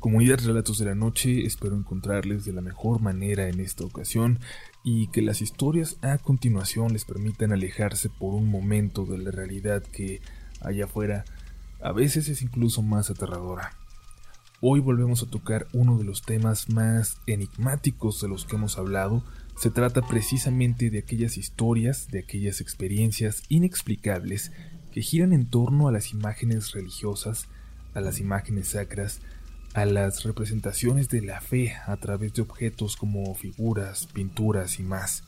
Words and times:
Comunidad 0.00 0.40
Relatos 0.42 0.78
de 0.78 0.86
la 0.86 0.94
Noche, 0.94 1.44
espero 1.44 1.76
encontrarles 1.76 2.46
de 2.46 2.54
la 2.54 2.62
mejor 2.62 3.02
manera 3.02 3.50
en 3.50 3.60
esta 3.60 3.84
ocasión 3.84 4.38
y 4.82 5.08
que 5.08 5.20
las 5.20 5.42
historias 5.42 5.98
a 6.00 6.16
continuación 6.16 6.94
les 6.94 7.04
permitan 7.04 7.52
alejarse 7.52 8.08
por 8.08 8.32
un 8.32 8.50
momento 8.50 9.04
de 9.04 9.18
la 9.18 9.30
realidad 9.30 9.82
que 9.82 10.22
allá 10.62 10.86
afuera 10.86 11.26
a 11.82 11.92
veces 11.92 12.30
es 12.30 12.40
incluso 12.40 12.80
más 12.80 13.10
aterradora. 13.10 13.72
Hoy 14.62 14.80
volvemos 14.80 15.22
a 15.22 15.28
tocar 15.28 15.68
uno 15.74 15.98
de 15.98 16.04
los 16.04 16.22
temas 16.22 16.70
más 16.70 17.18
enigmáticos 17.26 18.22
de 18.22 18.28
los 18.28 18.46
que 18.46 18.56
hemos 18.56 18.78
hablado. 18.78 19.22
Se 19.58 19.68
trata 19.68 20.00
precisamente 20.00 20.88
de 20.88 21.00
aquellas 21.00 21.36
historias, 21.36 22.08
de 22.08 22.20
aquellas 22.20 22.62
experiencias 22.62 23.42
inexplicables 23.50 24.50
que 24.92 25.02
giran 25.02 25.34
en 25.34 25.44
torno 25.44 25.88
a 25.88 25.92
las 25.92 26.12
imágenes 26.12 26.72
religiosas, 26.72 27.48
a 27.92 28.00
las 28.00 28.18
imágenes 28.18 28.68
sacras, 28.68 29.20
a 29.74 29.84
las 29.84 30.24
representaciones 30.24 31.08
de 31.08 31.22
la 31.22 31.40
fe 31.40 31.74
a 31.86 31.96
través 31.96 32.34
de 32.34 32.42
objetos 32.42 32.96
como 32.96 33.34
figuras, 33.34 34.06
pinturas 34.06 34.80
y 34.80 34.82
más. 34.82 35.22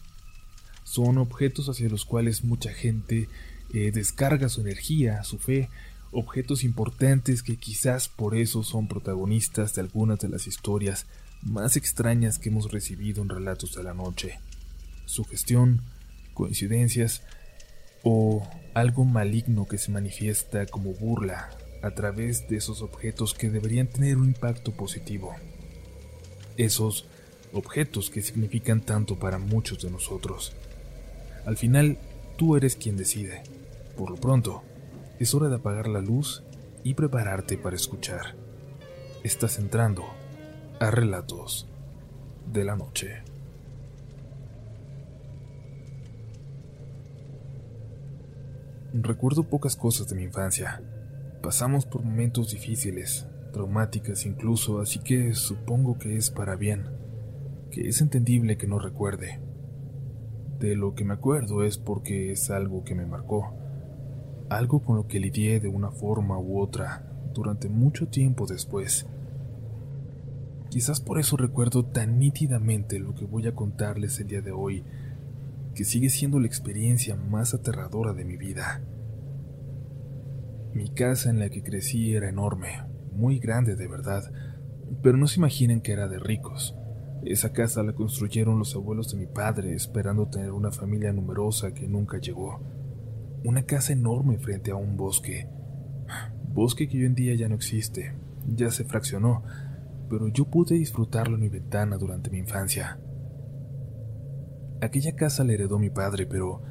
Son 0.84 1.19
objetos 1.19 1.69
hacia 1.69 1.88
los 1.88 2.05
cuales 2.05 2.42
mucha 2.42 2.73
gente 2.73 3.28
eh, 3.73 3.92
descarga 3.92 4.48
su 4.48 4.60
energía, 4.60 5.23
su 5.23 5.38
fe, 5.38 5.69
objetos 6.10 6.64
importantes 6.64 7.42
que 7.42 7.56
quizás 7.56 8.09
por 8.09 8.36
eso 8.36 8.64
son 8.64 8.88
protagonistas 8.88 9.74
de 9.74 9.83
algunas 9.83 10.19
de 10.19 10.28
las 10.28 10.47
historias 10.47 11.06
más 11.42 11.77
extrañas 11.77 12.38
que 12.38 12.48
hemos 12.48 12.70
recibido 12.70 13.22
en 13.22 13.28
Relatos 13.28 13.74
de 13.74 13.83
la 13.84 13.95
Noche. 13.95 14.41
Sugestión, 15.06 15.83
coincidencias 16.34 17.22
o 18.02 18.47
algo 18.74 19.05
maligno 19.05 19.66
que 19.66 19.78
se 19.78 19.92
manifiesta 19.92 20.66
como 20.66 20.92
burla 20.95 21.48
a 21.82 21.91
través 21.91 22.48
de 22.48 22.56
esos 22.56 22.80
objetos 22.80 23.34
que 23.34 23.50
deberían 23.50 23.88
tener 23.88 24.16
un 24.16 24.28
impacto 24.28 24.72
positivo. 24.72 25.34
Esos 26.56 27.06
objetos 27.52 28.08
que 28.08 28.22
significan 28.22 28.80
tanto 28.80 29.19
para 29.19 29.39
muchos 29.39 29.83
de 29.83 29.91
nosotros. 29.91 30.52
Al 31.44 31.56
final, 31.56 31.98
tú 32.36 32.56
eres 32.56 32.77
quien 32.77 32.97
decide. 32.97 33.42
Por 33.97 34.11
lo 34.11 34.16
pronto, 34.16 34.62
es 35.19 35.34
hora 35.34 35.48
de 35.48 35.56
apagar 35.56 35.89
la 35.89 36.00
luz 36.00 36.42
y 36.84 36.94
prepararte 36.94 37.58
para 37.58 37.77
escuchar. 37.77 38.36
Estás 39.22 39.58
entrando 39.58 40.05
a 40.80 40.91
Relatos 40.91 41.67
de 42.52 42.64
la 42.64 42.77
Noche. 42.77 43.22
Recuerdo 48.94 49.44
pocas 49.44 49.74
cosas 49.74 50.08
de 50.08 50.17
mi 50.17 50.24
infancia, 50.24 50.83
Pasamos 51.43 51.87
por 51.87 52.05
momentos 52.05 52.53
difíciles, 52.53 53.27
traumáticas 53.53 54.27
incluso, 54.27 54.81
así 54.81 55.01
que 55.01 55.35
supongo 55.35 55.98
que 55.98 56.17
es 56.17 56.31
para 56.31 56.55
bien, 56.55 56.85
que 57.73 57.89
es 57.89 58.01
entendible 58.01 58.57
que 58.57 58.69
no 58.69 58.79
recuerde. 58.79 59.41
De 60.61 60.77
lo 60.77 60.95
que 60.95 61.05
me 61.05 61.15
acuerdo 61.15 61.65
es 61.65 61.79
porque 61.79 62.31
es 62.31 62.48
algo 62.51 62.85
que 62.85 62.95
me 62.95 63.07
marcó, 63.07 63.57
algo 64.51 64.85
con 64.85 64.95
lo 64.95 65.09
que 65.09 65.19
lidié 65.19 65.59
de 65.59 65.67
una 65.67 65.91
forma 65.91 66.39
u 66.39 66.61
otra 66.61 67.11
durante 67.35 67.69
mucho 67.69 68.07
tiempo 68.07 68.47
después. 68.47 69.07
Quizás 70.70 71.01
por 71.01 71.19
eso 71.19 71.37
recuerdo 71.37 71.85
tan 71.85 72.20
nítidamente 72.20 73.01
lo 73.01 73.17
que 73.17 73.25
voy 73.25 73.48
a 73.48 73.55
contarles 73.55 74.20
el 74.20 74.29
día 74.29 74.43
de 74.43 74.53
hoy, 74.53 74.85
que 75.75 75.85
sigue 75.85 76.09
siendo 76.09 76.39
la 76.39 76.47
experiencia 76.47 77.17
más 77.17 77.53
aterradora 77.53 78.13
de 78.13 78.25
mi 78.25 78.37
vida. 78.37 78.81
Mi 80.75 80.89
casa 80.89 81.28
en 81.28 81.39
la 81.39 81.51
que 81.51 81.62
crecí 81.62 82.15
era 82.15 82.31
enorme, 82.31 82.84
muy 83.12 83.39
grande 83.39 83.77
de 83.77 83.89
verdad, 83.89 84.23
pero 85.03 85.19
no 85.19 85.27
se 85.27 85.39
imaginen 85.39 85.83
que 85.83 85.92
era 85.92 86.09
de 86.09 86.19
ricos. 86.19 86.75
Esa 87.25 87.53
casa 87.53 87.83
la 87.83 87.92
construyeron 87.92 88.59
los 88.59 88.75
abuelos 88.75 89.12
de 89.12 89.19
mi 89.19 89.27
padre 89.27 89.75
esperando 89.75 90.29
tener 90.29 90.53
una 90.53 90.70
familia 90.70 91.12
numerosa 91.12 91.73
que 91.73 91.86
nunca 91.86 92.19
llegó. 92.19 92.61
Una 93.45 93.64
casa 93.64 93.92
enorme 93.92 94.39
frente 94.39 94.70
a 94.70 94.77
un 94.77 94.96
bosque. 94.96 95.46
Bosque 96.48 96.89
que 96.89 96.98
hoy 96.98 97.05
en 97.05 97.14
día 97.14 97.35
ya 97.35 97.48
no 97.48 97.55
existe, 97.55 98.14
ya 98.46 98.70
se 98.70 98.85
fraccionó, 98.85 99.42
pero 100.08 100.29
yo 100.29 100.46
pude 100.46 100.75
disfrutarlo 100.75 101.36
en 101.36 101.42
mi 101.42 101.48
ventana 101.48 101.96
durante 101.98 102.30
mi 102.30 102.39
infancia. 102.39 102.98
Aquella 104.80 105.14
casa 105.14 105.45
la 105.45 105.52
heredó 105.52 105.79
mi 105.79 105.91
padre, 105.91 106.27
pero 106.27 106.63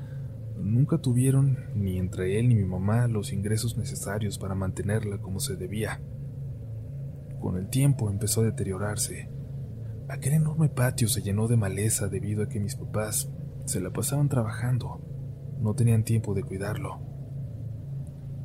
Nunca 0.63 0.99
tuvieron, 0.99 1.57
ni 1.75 1.97
entre 1.97 2.39
él 2.39 2.47
ni 2.47 2.55
mi 2.55 2.65
mamá, 2.65 3.07
los 3.07 3.33
ingresos 3.33 3.77
necesarios 3.77 4.37
para 4.37 4.53
mantenerla 4.53 5.17
como 5.17 5.39
se 5.39 5.55
debía. 5.55 5.99
Con 7.39 7.57
el 7.57 7.67
tiempo 7.67 8.11
empezó 8.11 8.41
a 8.41 8.45
deteriorarse. 8.45 9.29
Aquel 10.07 10.33
enorme 10.33 10.69
patio 10.69 11.07
se 11.07 11.21
llenó 11.21 11.47
de 11.47 11.57
maleza 11.57 12.09
debido 12.09 12.43
a 12.43 12.49
que 12.49 12.59
mis 12.59 12.75
papás 12.75 13.31
se 13.65 13.81
la 13.81 13.91
pasaban 13.91 14.29
trabajando. 14.29 15.01
No 15.59 15.73
tenían 15.73 16.03
tiempo 16.03 16.35
de 16.35 16.43
cuidarlo. 16.43 16.99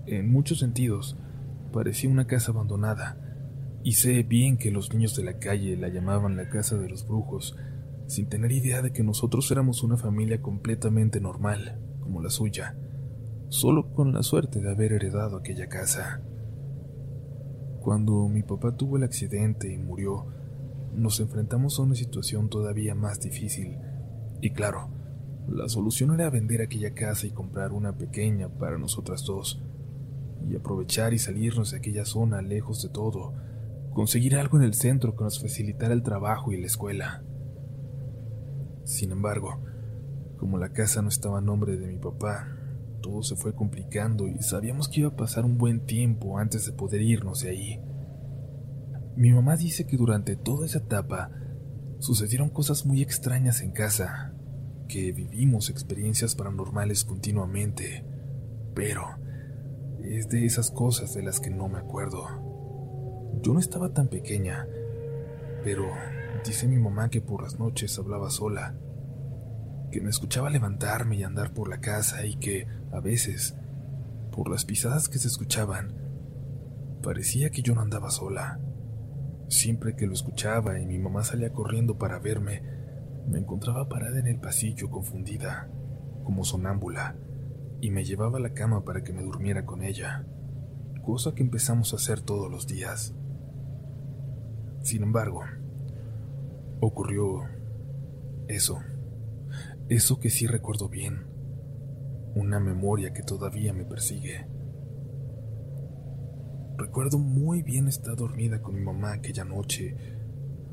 En 0.06 0.31
muchos 0.31 0.60
sentidos, 0.60 1.19
parecía 1.72 2.09
una 2.09 2.27
casa 2.27 2.53
abandonada, 2.53 3.19
y 3.83 3.93
sé 3.93 4.22
bien 4.22 4.56
que 4.56 4.71
los 4.71 4.93
niños 4.93 5.15
de 5.16 5.25
la 5.25 5.38
calle 5.38 5.77
la 5.77 5.88
llamaban 5.88 6.37
la 6.37 6.48
casa 6.48 6.78
de 6.78 6.88
los 6.88 7.06
brujos, 7.06 7.56
sin 8.06 8.28
tener 8.28 8.53
idea 8.53 8.81
de 8.81 8.93
que 8.93 9.03
nosotros 9.03 9.50
éramos 9.50 9.83
una 9.83 9.98
familia 9.98 10.41
completamente 10.41 11.21
normal 11.21 11.78
como 12.06 12.22
la 12.22 12.30
suya, 12.30 12.76
solo 13.48 13.92
con 13.92 14.12
la 14.12 14.22
suerte 14.22 14.60
de 14.60 14.70
haber 14.70 14.92
heredado 14.92 15.36
aquella 15.36 15.68
casa. 15.68 16.22
Cuando 17.80 18.28
mi 18.28 18.44
papá 18.44 18.76
tuvo 18.76 18.96
el 18.96 19.02
accidente 19.02 19.72
y 19.72 19.76
murió, 19.76 20.26
nos 20.94 21.18
enfrentamos 21.18 21.78
a 21.78 21.82
una 21.82 21.96
situación 21.96 22.48
todavía 22.48 22.94
más 22.94 23.18
difícil. 23.20 23.76
Y 24.40 24.50
claro, 24.50 24.88
la 25.48 25.68
solución 25.68 26.14
era 26.14 26.30
vender 26.30 26.62
aquella 26.62 26.94
casa 26.94 27.26
y 27.26 27.30
comprar 27.30 27.72
una 27.72 27.98
pequeña 27.98 28.48
para 28.48 28.78
nosotras 28.78 29.24
dos, 29.24 29.60
y 30.48 30.54
aprovechar 30.54 31.12
y 31.12 31.18
salirnos 31.18 31.72
de 31.72 31.78
aquella 31.78 32.04
zona 32.04 32.40
lejos 32.40 32.84
de 32.84 32.88
todo, 32.88 33.32
conseguir 33.92 34.36
algo 34.36 34.58
en 34.58 34.64
el 34.64 34.74
centro 34.74 35.16
que 35.16 35.24
nos 35.24 35.40
facilitara 35.40 35.92
el 35.92 36.04
trabajo 36.04 36.52
y 36.52 36.60
la 36.60 36.66
escuela. 36.66 37.24
Sin 38.84 39.10
embargo, 39.10 39.58
como 40.36 40.58
la 40.58 40.70
casa 40.70 41.02
no 41.02 41.08
estaba 41.08 41.38
a 41.38 41.42
nombre 41.42 41.76
de 41.76 41.86
mi 41.86 41.98
papá, 41.98 42.48
todo 43.00 43.22
se 43.22 43.36
fue 43.36 43.54
complicando 43.54 44.26
y 44.26 44.42
sabíamos 44.42 44.88
que 44.88 45.00
iba 45.00 45.10
a 45.10 45.16
pasar 45.16 45.44
un 45.44 45.58
buen 45.58 45.86
tiempo 45.86 46.38
antes 46.38 46.66
de 46.66 46.72
poder 46.72 47.02
irnos 47.02 47.41
de 47.41 47.50
ahí. 47.50 47.80
Mi 49.16 49.32
mamá 49.32 49.56
dice 49.56 49.86
que 49.86 49.97
durante 49.97 50.36
toda 50.36 50.66
esa 50.66 50.78
etapa 50.78 51.30
sucedieron 51.98 52.50
cosas 52.50 52.84
muy 52.84 53.02
extrañas 53.02 53.62
en 53.62 53.72
casa, 53.72 54.34
que 54.88 55.12
vivimos 55.12 55.70
experiencias 55.70 56.34
paranormales 56.34 57.04
continuamente, 57.04 58.04
pero 58.74 59.03
es 60.03 60.28
de 60.28 60.44
esas 60.44 60.70
cosas 60.70 61.14
de 61.14 61.22
las 61.22 61.41
que 61.41 61.50
no 61.50 61.68
me 61.68 61.78
acuerdo. 61.78 62.26
Yo 63.42 63.53
no 63.53 63.58
estaba 63.58 63.92
tan 63.92 64.08
pequeña, 64.08 64.66
pero 65.64 65.86
dice 66.44 66.68
mi 66.68 66.78
mamá 66.78 67.08
que 67.08 67.20
por 67.20 67.42
las 67.42 67.58
noches 67.58 67.98
hablaba 67.98 68.30
sola 68.30 68.74
que 69.96 70.02
me 70.02 70.10
escuchaba 70.10 70.50
levantarme 70.50 71.16
y 71.16 71.22
andar 71.22 71.54
por 71.54 71.70
la 71.70 71.80
casa 71.80 72.26
y 72.26 72.36
que, 72.36 72.66
a 72.92 73.00
veces, 73.00 73.56
por 74.30 74.50
las 74.50 74.66
pisadas 74.66 75.08
que 75.08 75.18
se 75.18 75.26
escuchaban, 75.26 75.94
parecía 77.02 77.48
que 77.48 77.62
yo 77.62 77.74
no 77.74 77.80
andaba 77.80 78.10
sola. 78.10 78.60
Siempre 79.48 79.96
que 79.96 80.06
lo 80.06 80.12
escuchaba 80.12 80.78
y 80.78 80.84
mi 80.84 80.98
mamá 80.98 81.24
salía 81.24 81.50
corriendo 81.50 81.96
para 81.96 82.18
verme, 82.18 82.62
me 83.26 83.38
encontraba 83.38 83.88
parada 83.88 84.18
en 84.18 84.26
el 84.26 84.38
pasillo 84.38 84.90
confundida, 84.90 85.70
como 86.24 86.44
sonámbula, 86.44 87.16
y 87.80 87.90
me 87.90 88.04
llevaba 88.04 88.36
a 88.36 88.42
la 88.42 88.52
cama 88.52 88.84
para 88.84 89.02
que 89.02 89.14
me 89.14 89.22
durmiera 89.22 89.64
con 89.64 89.82
ella, 89.82 90.26
cosa 91.06 91.34
que 91.34 91.42
empezamos 91.42 91.94
a 91.94 91.96
hacer 91.96 92.20
todos 92.20 92.50
los 92.50 92.66
días. 92.66 93.14
Sin 94.82 95.03
embargo, 95.03 95.42
ocurrió 96.80 97.44
eso. 98.47 98.78
Eso 99.88 100.18
que 100.18 100.30
sí 100.30 100.48
recuerdo 100.48 100.88
bien. 100.88 101.28
Una 102.34 102.59
memoria 102.59 103.12
que 103.12 103.22
todavía 103.22 103.72
me 103.72 103.84
persigue. 103.84 104.48
Recuerdo 106.77 107.18
muy 107.18 107.62
bien 107.62 107.86
estar 107.86 108.16
dormida 108.16 108.60
con 108.60 108.74
mi 108.74 108.80
mamá 108.80 109.12
aquella 109.12 109.44
noche 109.44 109.97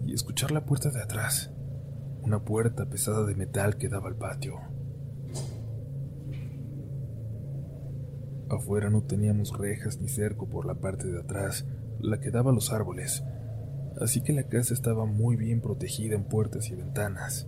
y 0.04 0.14
escuchar 0.14 0.50
la 0.50 0.66
puerta 0.66 0.90
de 0.90 1.00
atrás, 1.00 1.52
una 2.24 2.44
puerta 2.44 2.90
pesada 2.90 3.24
de 3.24 3.36
metal 3.36 3.78
que 3.78 3.88
daba 3.88 4.10
al 4.10 4.18
patio. 4.18 4.56
Afuera 8.50 8.90
no 8.90 9.04
teníamos 9.04 9.56
rejas 9.56 10.02
ni 10.02 10.08
cerco 10.10 10.50
por 10.50 10.66
la 10.66 10.82
parte 10.82 11.08
de 11.08 11.20
atrás, 11.20 11.68
la 12.00 12.20
que 12.20 12.32
daba 12.32 12.50
a 12.50 12.56
los 12.56 12.74
árboles, 12.74 13.24
así 14.02 14.22
que 14.22 14.34
la 14.34 14.48
casa 14.48 14.74
estaba 14.74 15.06
muy 15.06 15.36
bien 15.36 15.62
protegida 15.62 16.16
en 16.16 16.24
puertas 16.24 16.70
y 16.72 16.76
ventanas. 16.76 17.48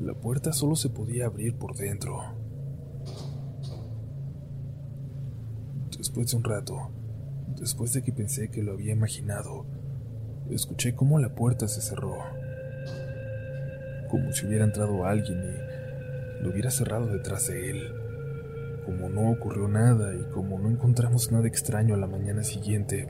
La 0.00 0.14
puerta 0.14 0.52
solo 0.52 0.76
se 0.76 0.90
podía 0.90 1.26
abrir 1.26 1.56
por 1.56 1.76
dentro. 1.76 2.20
Después 5.96 6.30
de 6.30 6.36
un 6.36 6.44
rato, 6.44 6.90
Después 7.58 7.92
de 7.92 8.02
que 8.02 8.12
pensé 8.12 8.50
que 8.50 8.62
lo 8.62 8.72
había 8.72 8.92
imaginado, 8.92 9.66
escuché 10.48 10.94
cómo 10.94 11.18
la 11.18 11.34
puerta 11.34 11.66
se 11.66 11.80
cerró, 11.80 12.16
como 14.08 14.32
si 14.32 14.46
hubiera 14.46 14.64
entrado 14.64 15.04
alguien 15.04 15.42
y 15.42 16.42
lo 16.44 16.50
hubiera 16.50 16.70
cerrado 16.70 17.06
detrás 17.06 17.48
de 17.48 17.70
él. 17.70 17.92
Como 18.84 19.08
no 19.08 19.32
ocurrió 19.32 19.66
nada 19.66 20.14
y 20.14 20.22
como 20.32 20.60
no 20.60 20.68
encontramos 20.68 21.32
nada 21.32 21.48
extraño 21.48 21.94
a 21.94 21.98
la 21.98 22.06
mañana 22.06 22.44
siguiente, 22.44 23.08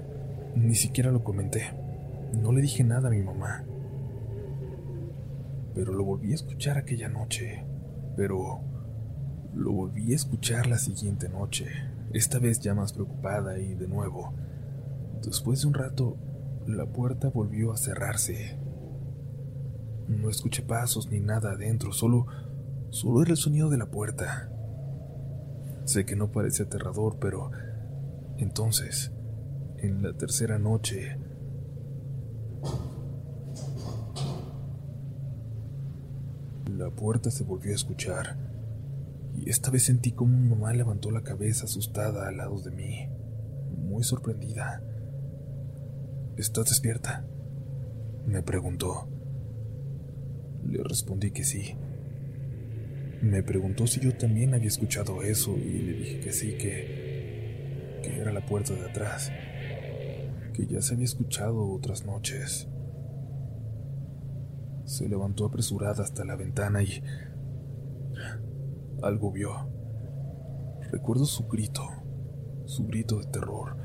ni 0.57 0.75
siquiera 0.75 1.11
lo 1.11 1.23
comenté. 1.23 1.75
No 2.33 2.53
le 2.53 2.63
dije 2.63 2.85
nada 2.85 3.09
a 3.09 3.13
mi 3.13 3.23
mamá. 3.23 3.67
Pero 5.79 5.93
lo 5.93 6.03
volví 6.03 6.33
a 6.33 6.35
escuchar 6.35 6.77
aquella 6.77 7.09
noche. 7.09 7.65
Pero 8.17 8.59
lo 9.55 9.71
volví 9.71 10.13
a 10.13 10.17
escuchar 10.17 10.67
la 10.67 10.77
siguiente 10.77 11.29
noche, 11.29 11.67
esta 12.13 12.41
vez 12.41 12.59
ya 12.59 12.75
más 12.75 12.93
preocupada 12.93 13.61
y 13.61 13.77
de 13.77 13.87
nuevo. 13.87 14.35
Después 15.23 15.61
de 15.61 15.69
un 15.69 15.75
rato, 15.75 16.17
la 16.67 16.85
puerta 16.87 17.29
volvió 17.29 17.71
a 17.71 17.77
cerrarse. 17.77 18.59
No 20.09 20.29
escuché 20.29 20.63
pasos 20.63 21.09
ni 21.13 21.21
nada 21.21 21.53
adentro, 21.53 21.93
solo, 21.93 22.27
solo 22.91 23.23
era 23.23 23.31
el 23.31 23.37
sonido 23.37 23.71
de 23.71 23.79
la 23.79 23.87
puerta. 23.87 24.51
Sé 25.85 26.05
que 26.05 26.17
no 26.17 26.33
parece 26.33 26.65
aterrador, 26.65 27.19
pero 27.21 27.53
entonces, 28.37 29.13
en 29.77 30.03
la 30.03 30.13
tercera 30.13 30.59
noche, 30.59 31.19
la 36.79 36.87
puerta 36.99 37.31
se 37.31 37.45
volvió 37.45 37.71
a 37.73 37.77
escuchar, 37.77 38.37
y 39.37 39.49
esta 39.49 39.71
vez 39.71 39.85
sentí 39.85 40.11
como 40.11 40.37
mi 40.37 40.49
mamá 40.49 40.73
levantó 40.73 41.13
la 41.13 41.23
cabeza 41.23 41.65
asustada 41.65 42.29
al 42.29 42.39
lado 42.39 42.61
de 42.61 42.73
mí, 42.73 43.09
muy 43.77 44.03
sorprendida. 44.03 44.83
¿Estás 46.37 46.67
despierta? 46.67 47.25
me 48.27 48.43
preguntó. 48.43 49.09
Le 50.67 50.83
respondí 50.83 51.31
que 51.31 51.45
sí. 51.45 51.77
Me 53.23 53.43
preguntó 53.43 53.87
si 53.87 54.01
yo 54.01 54.17
también 54.17 54.55
había 54.55 54.69
escuchado 54.69 55.23
eso 55.23 55.57
y 55.57 55.79
le 55.79 55.93
dije 55.93 56.21
que 56.21 56.33
sí, 56.33 56.59
que, 56.59 58.01
que 58.03 58.19
era 58.19 58.33
la 58.33 58.45
puerta 58.45 58.75
de 58.75 58.83
atrás, 58.83 59.31
que 60.53 60.67
ya 60.67 60.83
se 60.83 60.95
había 60.95 61.07
escuchado 61.07 61.71
otras 61.71 62.05
noches. 62.05 62.69
Se 64.89 65.07
levantó 65.07 65.45
apresurada 65.45 66.03
hasta 66.03 66.25
la 66.25 66.35
ventana 66.35 66.83
y 66.83 67.03
algo 69.03 69.31
vio. 69.31 69.53
Recuerdo 70.91 71.27
su 71.27 71.47
grito, 71.47 71.83
su 72.65 72.87
grito 72.87 73.19
de 73.19 73.27
terror, 73.27 73.77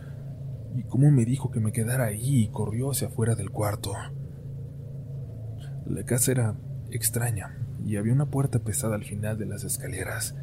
y 0.74 0.84
cómo 0.84 1.12
me 1.12 1.26
dijo 1.26 1.52
que 1.52 1.60
me 1.60 1.74
quedara 1.74 2.06
ahí 2.06 2.44
y 2.44 2.48
corrió 2.48 2.92
hacia 2.92 3.10
afuera 3.10 3.36
del 3.36 3.52
cuarto. 3.52 3.92
La 5.86 6.06
casa 6.06 6.32
era 6.32 6.56
extraña, 6.90 7.58
y 7.86 7.98
había 7.98 8.14
una 8.14 8.32
puerta 8.32 8.60
pesada 8.60 8.96
al 8.96 9.04
final 9.04 9.38
de 9.38 9.46
las 9.46 9.66
escaleras. 9.66 10.36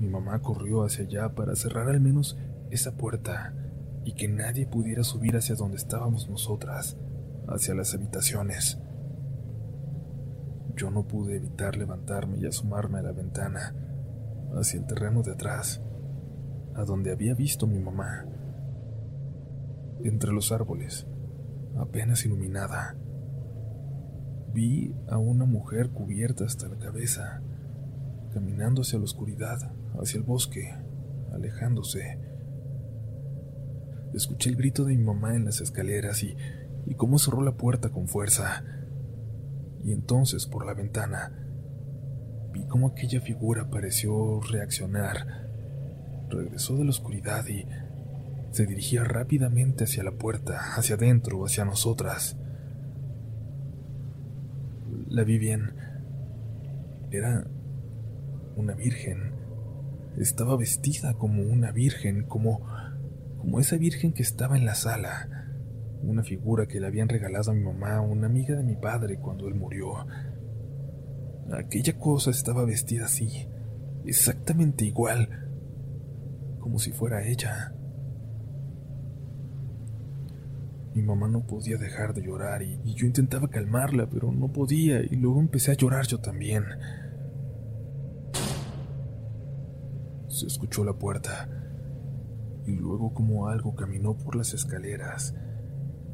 Mi 0.00 0.08
mamá 0.08 0.40
corrió 0.40 0.82
hacia 0.82 1.04
allá 1.04 1.34
para 1.34 1.56
cerrar 1.56 1.90
al 1.90 2.00
menos 2.00 2.38
esa 2.70 2.96
puerta 2.96 3.52
y 4.06 4.14
que 4.14 4.28
nadie 4.28 4.66
pudiera 4.66 5.04
subir 5.04 5.36
hacia 5.36 5.56
donde 5.56 5.76
estábamos 5.76 6.30
nosotras, 6.30 6.96
hacia 7.48 7.74
las 7.74 7.92
habitaciones. 7.92 8.78
Yo 10.76 10.90
no 10.90 11.06
pude 11.06 11.36
evitar 11.36 11.76
levantarme 11.76 12.38
y 12.38 12.46
asomarme 12.46 12.98
a 12.98 13.02
la 13.02 13.12
ventana, 13.12 13.74
hacia 14.54 14.80
el 14.80 14.86
terreno 14.86 15.22
de 15.22 15.32
atrás, 15.32 15.82
a 16.74 16.84
donde 16.84 17.12
había 17.12 17.34
visto 17.34 17.66
mi 17.66 17.78
mamá. 17.78 18.26
Entre 20.02 20.32
los 20.32 20.50
árboles, 20.50 21.06
apenas 21.76 22.24
iluminada, 22.24 22.96
vi 24.52 24.94
a 25.08 25.18
una 25.18 25.44
mujer 25.44 25.90
cubierta 25.90 26.44
hasta 26.44 26.68
la 26.68 26.78
cabeza, 26.78 27.42
caminando 28.32 28.82
hacia 28.82 28.98
la 28.98 29.04
oscuridad, 29.04 29.58
hacia 30.00 30.18
el 30.18 30.24
bosque, 30.24 30.74
alejándose. 31.32 32.18
Escuché 34.14 34.50
el 34.50 34.56
grito 34.56 34.84
de 34.84 34.96
mi 34.96 35.02
mamá 35.02 35.36
en 35.36 35.44
las 35.44 35.60
escaleras 35.60 36.22
y, 36.22 36.36
y 36.86 36.94
cómo 36.94 37.18
cerró 37.18 37.42
la 37.42 37.52
puerta 37.52 37.90
con 37.90 38.08
fuerza. 38.08 38.64
Y 39.84 39.92
entonces, 39.92 40.46
por 40.46 40.66
la 40.66 40.74
ventana, 40.74 41.32
vi 42.52 42.64
cómo 42.66 42.88
aquella 42.88 43.20
figura 43.20 43.68
pareció 43.70 44.40
reaccionar. 44.40 45.48
Regresó 46.28 46.76
de 46.76 46.84
la 46.84 46.90
oscuridad 46.90 47.46
y 47.48 47.66
se 48.52 48.66
dirigía 48.66 49.04
rápidamente 49.04 49.84
hacia 49.84 50.02
la 50.02 50.12
puerta, 50.12 50.74
hacia 50.76 50.96
adentro, 50.96 51.44
hacia 51.44 51.64
nosotras. 51.64 52.36
La 55.08 55.24
vi 55.24 55.38
bien. 55.38 55.74
Era 57.10 57.46
una 58.56 58.74
virgen. 58.74 59.32
Estaba 60.18 60.56
vestida 60.56 61.14
como 61.14 61.42
una 61.42 61.72
virgen, 61.72 62.24
como 62.24 62.60
como 63.42 63.58
esa 63.58 63.76
virgen 63.76 64.12
que 64.12 64.22
estaba 64.22 64.56
en 64.56 64.64
la 64.64 64.76
sala. 64.76 65.41
Una 66.02 66.22
figura 66.22 66.66
que 66.66 66.80
le 66.80 66.88
habían 66.88 67.08
regalado 67.08 67.52
a 67.52 67.54
mi 67.54 67.60
mamá, 67.60 68.00
una 68.00 68.26
amiga 68.26 68.56
de 68.56 68.64
mi 68.64 68.74
padre 68.76 69.18
cuando 69.18 69.46
él 69.46 69.54
murió. 69.54 69.94
Aquella 71.52 71.98
cosa 71.98 72.30
estaba 72.30 72.64
vestida 72.64 73.04
así, 73.04 73.48
exactamente 74.04 74.84
igual, 74.84 75.28
como 76.58 76.78
si 76.78 76.92
fuera 76.92 77.26
ella. 77.26 77.74
Mi 80.94 81.02
mamá 81.02 81.28
no 81.28 81.46
podía 81.46 81.78
dejar 81.78 82.12
de 82.14 82.22
llorar 82.22 82.62
y, 82.62 82.78
yo 82.94 83.06
intentaba 83.06 83.48
calmarla, 83.48 84.08
pero 84.08 84.30
no 84.30 84.52
podía 84.52 85.00
y 85.02 85.16
luego 85.16 85.40
empecé 85.40 85.70
a 85.70 85.74
llorar 85.74 86.06
yo 86.06 86.18
también. 86.18 86.64
Se 90.28 90.46
escuchó 90.46 90.84
la 90.84 90.94
puerta 90.94 91.48
y 92.66 92.72
luego 92.72 93.12
como 93.14 93.48
algo 93.48 93.74
caminó 93.74 94.16
por 94.16 94.36
las 94.36 94.54
escaleras 94.54 95.34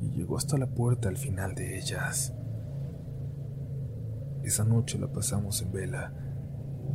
y 0.01 0.11
llegó 0.11 0.37
hasta 0.37 0.59
la 0.59 0.67
puerta 0.67 1.09
al 1.09 1.17
final 1.17 1.55
de 1.55 1.79
ellas. 1.79 2.35
Esa 4.43 4.65
noche 4.65 4.99
la 4.99 5.13
pasamos 5.13 5.63
en 5.63 5.73
vela. 5.73 6.13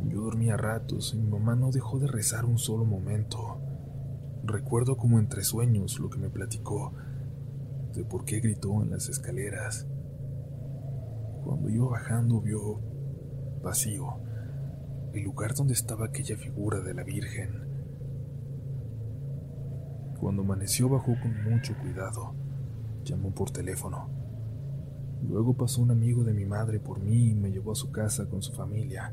Yo 0.08 0.22
dormía 0.22 0.56
ratos 0.56 1.14
y 1.14 1.18
mi 1.18 1.28
mamá 1.28 1.54
no 1.54 1.70
dejó 1.70 1.98
de 1.98 2.06
rezar 2.06 2.44
un 2.44 2.58
solo 2.58 2.84
momento. 2.84 3.58
Recuerdo 4.44 4.96
como 4.96 5.18
entre 5.18 5.44
sueños 5.44 5.98
lo 5.98 6.10
que 6.10 6.18
me 6.18 6.30
platicó 6.30 6.92
de 7.94 8.04
por 8.04 8.24
qué 8.24 8.40
gritó 8.40 8.82
en 8.82 8.90
las 8.90 9.08
escaleras. 9.08 9.86
Cuando 11.44 11.70
iba 11.70 11.88
bajando 11.88 12.40
vio 12.40 12.80
vacío 13.62 14.18
el 15.14 15.22
lugar 15.22 15.54
donde 15.54 15.74
estaba 15.74 16.06
aquella 16.06 16.36
figura 16.36 16.80
de 16.80 16.92
la 16.92 17.04
Virgen. 17.04 17.62
Cuando 20.18 20.42
amaneció 20.42 20.88
bajó 20.88 21.14
con 21.20 21.44
mucho 21.44 21.76
cuidado. 21.78 22.34
Llamó 23.04 23.30
por 23.30 23.50
teléfono. 23.50 24.08
Luego 25.28 25.54
pasó 25.54 25.82
un 25.82 25.90
amigo 25.90 26.24
de 26.24 26.34
mi 26.34 26.44
madre 26.44 26.80
por 26.80 27.00
mí 27.00 27.30
y 27.30 27.34
me 27.34 27.50
llevó 27.50 27.72
a 27.72 27.76
su 27.76 27.90
casa 27.90 28.26
con 28.26 28.42
su 28.42 28.52
familia. 28.52 29.12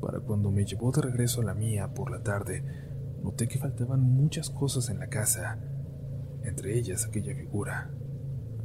Para 0.00 0.20
cuando 0.20 0.50
me 0.50 0.64
llevó 0.64 0.90
de 0.92 1.02
regreso 1.02 1.40
a 1.40 1.44
la 1.44 1.54
mía 1.54 1.94
por 1.94 2.10
la 2.10 2.22
tarde, 2.22 2.62
noté 3.22 3.48
que 3.48 3.58
faltaban 3.58 4.00
muchas 4.00 4.50
cosas 4.50 4.90
en 4.90 4.98
la 4.98 5.08
casa 5.08 5.58
entre 6.44 6.78
ellas 6.78 7.06
aquella 7.06 7.34
figura, 7.34 7.90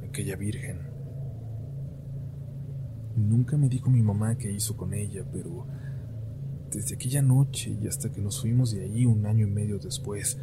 aquella 0.08 0.36
virgen. 0.36 0.80
Nunca 3.16 3.58
me 3.58 3.70
dijo 3.70 3.90
mi 3.90 4.02
mamá 4.02 4.38
qué 4.38 4.52
hizo 4.52 4.78
con 4.78 4.94
ella, 4.94 5.26
pero 5.32 5.66
desde 6.72 6.96
aquella 6.96 7.22
noche 7.22 7.78
y 7.82 7.88
hasta 7.88 8.12
que 8.12 8.22
nos 8.22 8.42
fuimos 8.42 8.72
de 8.72 8.84
ahí 8.84 9.06
un 9.06 9.26
año 9.26 9.48
y 9.48 9.50
medio 9.50 9.80
después, 9.80 10.38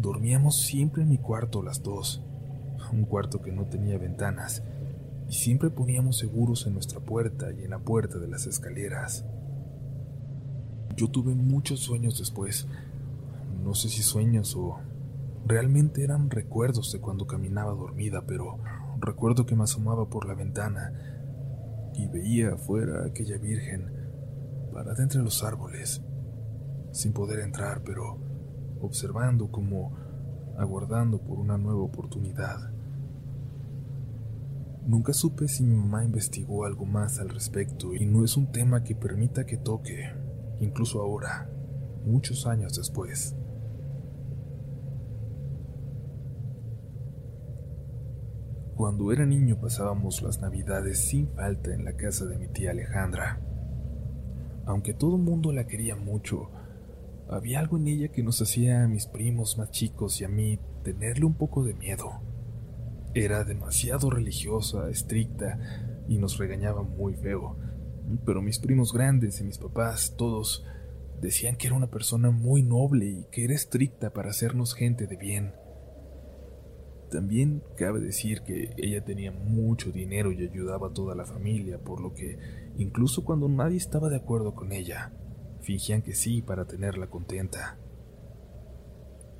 dormíamos 0.00 0.62
siempre 0.62 1.02
en 1.02 1.10
mi 1.10 1.18
cuarto 1.18 1.62
las 1.62 1.82
dos, 1.82 2.24
un 2.92 3.04
cuarto 3.04 3.40
que 3.40 3.52
no 3.52 3.66
tenía 3.66 3.98
ventanas, 3.98 4.62
y 5.28 5.32
siempre 5.32 5.70
poníamos 5.70 6.18
seguros 6.18 6.66
en 6.66 6.74
nuestra 6.74 7.00
puerta 7.00 7.52
y 7.52 7.64
en 7.64 7.70
la 7.70 7.78
puerta 7.78 8.18
de 8.18 8.28
las 8.28 8.46
escaleras. 8.46 9.24
Yo 10.96 11.08
tuve 11.08 11.34
muchos 11.34 11.80
sueños 11.80 12.18
después, 12.18 12.66
no 13.62 13.74
sé 13.74 13.88
si 13.88 14.02
sueños 14.02 14.56
o 14.56 14.78
Realmente 15.48 16.04
eran 16.04 16.28
recuerdos 16.28 16.92
de 16.92 17.00
cuando 17.00 17.26
caminaba 17.26 17.72
dormida, 17.72 18.24
pero 18.26 18.58
recuerdo 19.00 19.46
que 19.46 19.56
me 19.56 19.62
asomaba 19.62 20.06
por 20.10 20.28
la 20.28 20.34
ventana 20.34 20.92
y 21.94 22.06
veía 22.06 22.52
afuera 22.52 23.00
a 23.00 23.06
aquella 23.06 23.38
virgen 23.38 23.90
parada 24.74 25.02
entre 25.02 25.22
los 25.22 25.42
árboles, 25.42 26.02
sin 26.92 27.14
poder 27.14 27.40
entrar, 27.40 27.82
pero 27.82 28.18
observando 28.82 29.50
como 29.50 29.96
aguardando 30.58 31.18
por 31.18 31.38
una 31.38 31.56
nueva 31.56 31.80
oportunidad. 31.80 32.70
Nunca 34.88 35.12
supe 35.12 35.48
si 35.48 35.64
mi 35.64 35.76
mamá 35.76 36.02
investigó 36.02 36.64
algo 36.64 36.86
más 36.86 37.20
al 37.20 37.28
respecto 37.28 37.94
y 37.94 38.06
no 38.06 38.24
es 38.24 38.38
un 38.38 38.50
tema 38.50 38.82
que 38.82 38.94
permita 38.94 39.44
que 39.44 39.58
toque, 39.58 40.14
incluso 40.60 41.02
ahora, 41.02 41.50
muchos 42.06 42.46
años 42.46 42.74
después. 42.74 43.36
Cuando 48.76 49.12
era 49.12 49.26
niño 49.26 49.60
pasábamos 49.60 50.22
las 50.22 50.40
navidades 50.40 51.00
sin 51.00 51.28
falta 51.34 51.74
en 51.74 51.84
la 51.84 51.92
casa 51.92 52.24
de 52.24 52.38
mi 52.38 52.48
tía 52.48 52.70
Alejandra. 52.70 53.42
Aunque 54.64 54.94
todo 54.94 55.16
el 55.16 55.22
mundo 55.22 55.52
la 55.52 55.66
quería 55.66 55.96
mucho, 55.96 56.48
había 57.28 57.60
algo 57.60 57.76
en 57.76 57.88
ella 57.88 58.08
que 58.08 58.22
nos 58.22 58.40
hacía 58.40 58.84
a 58.84 58.88
mis 58.88 59.04
primos 59.06 59.58
más 59.58 59.70
chicos 59.70 60.18
y 60.22 60.24
a 60.24 60.28
mí 60.28 60.58
tenerle 60.82 61.26
un 61.26 61.34
poco 61.34 61.62
de 61.62 61.74
miedo. 61.74 62.27
Era 63.18 63.42
demasiado 63.42 64.10
religiosa, 64.10 64.88
estricta 64.90 65.58
y 66.06 66.18
nos 66.18 66.38
regañaba 66.38 66.84
muy 66.84 67.14
feo. 67.14 67.56
Pero 68.24 68.42
mis 68.42 68.60
primos 68.60 68.92
grandes 68.92 69.40
y 69.40 69.44
mis 69.44 69.58
papás, 69.58 70.14
todos, 70.16 70.64
decían 71.20 71.56
que 71.56 71.66
era 71.66 71.74
una 71.74 71.90
persona 71.90 72.30
muy 72.30 72.62
noble 72.62 73.06
y 73.06 73.24
que 73.32 73.42
era 73.42 73.54
estricta 73.54 74.12
para 74.12 74.30
hacernos 74.30 74.72
gente 74.72 75.08
de 75.08 75.16
bien. 75.16 75.52
También 77.10 77.64
cabe 77.76 77.98
decir 77.98 78.42
que 78.42 78.72
ella 78.76 79.04
tenía 79.04 79.32
mucho 79.32 79.90
dinero 79.90 80.30
y 80.30 80.46
ayudaba 80.46 80.86
a 80.86 80.92
toda 80.92 81.16
la 81.16 81.24
familia, 81.24 81.78
por 81.78 82.00
lo 82.00 82.14
que, 82.14 82.38
incluso 82.76 83.24
cuando 83.24 83.48
nadie 83.48 83.78
estaba 83.78 84.10
de 84.10 84.16
acuerdo 84.18 84.54
con 84.54 84.70
ella, 84.70 85.10
fingían 85.62 86.02
que 86.02 86.14
sí 86.14 86.40
para 86.40 86.66
tenerla 86.66 87.08
contenta. 87.08 87.78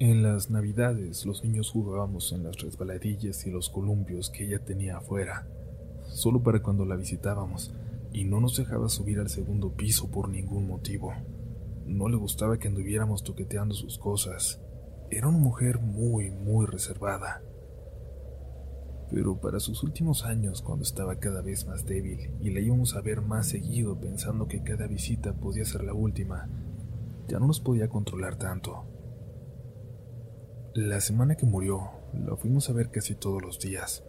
En 0.01 0.23
las 0.23 0.49
navidades 0.49 1.27
los 1.27 1.43
niños 1.43 1.73
jugábamos 1.73 2.31
en 2.31 2.45
las 2.45 2.61
resbaladillas 2.61 3.45
y 3.49 3.51
los 3.51 3.69
columpios 3.69 4.31
que 4.31 4.45
ella 4.45 4.65
tenía 4.65 4.99
afuera, 4.99 5.49
solo 6.07 6.41
para 6.41 6.63
cuando 6.63 6.85
la 6.85 6.95
visitábamos, 6.95 7.75
y 8.13 8.23
no 8.23 8.41
nos 8.41 8.57
dejaba 8.57 8.89
subir 8.89 9.19
al 9.19 9.29
segundo 9.29 9.73
piso 9.73 10.09
por 10.09 10.29
ningún 10.29 10.69
motivo. 10.69 11.13
No 11.85 12.09
le 12.09 12.17
gustaba 12.17 12.59
que 12.61 12.69
anduviéramos 12.69 13.25
toqueteando 13.25 13.75
sus 13.75 13.99
cosas. 13.99 14.61
Era 15.11 15.27
una 15.27 15.39
mujer 15.39 15.81
muy, 15.81 16.31
muy 16.31 16.67
reservada. 16.67 17.43
Pero 19.11 19.41
para 19.41 19.59
sus 19.59 19.83
últimos 19.83 20.25
años, 20.25 20.63
cuando 20.63 20.85
estaba 20.85 21.17
cada 21.17 21.43
vez 21.43 21.67
más 21.67 21.87
débil 21.87 22.31
y 22.41 22.51
la 22.51 22.61
íbamos 22.61 22.95
a 22.95 23.01
ver 23.01 23.21
más 23.21 23.49
seguido 23.49 23.99
pensando 23.99 24.47
que 24.47 24.63
cada 24.63 24.87
visita 24.87 25.33
podía 25.33 25.65
ser 25.65 25.83
la 25.83 25.93
última, 25.93 26.49
ya 27.27 27.41
no 27.41 27.49
nos 27.49 27.59
podía 27.59 27.89
controlar 27.89 28.37
tanto. 28.37 28.85
La 30.75 31.01
semana 31.01 31.35
que 31.35 31.47
murió, 31.47 31.91
la 32.13 32.37
fuimos 32.37 32.69
a 32.69 32.75
ver 32.75 32.91
casi 32.91 33.15
todos 33.15 33.41
los 33.41 33.59
días. 33.59 34.05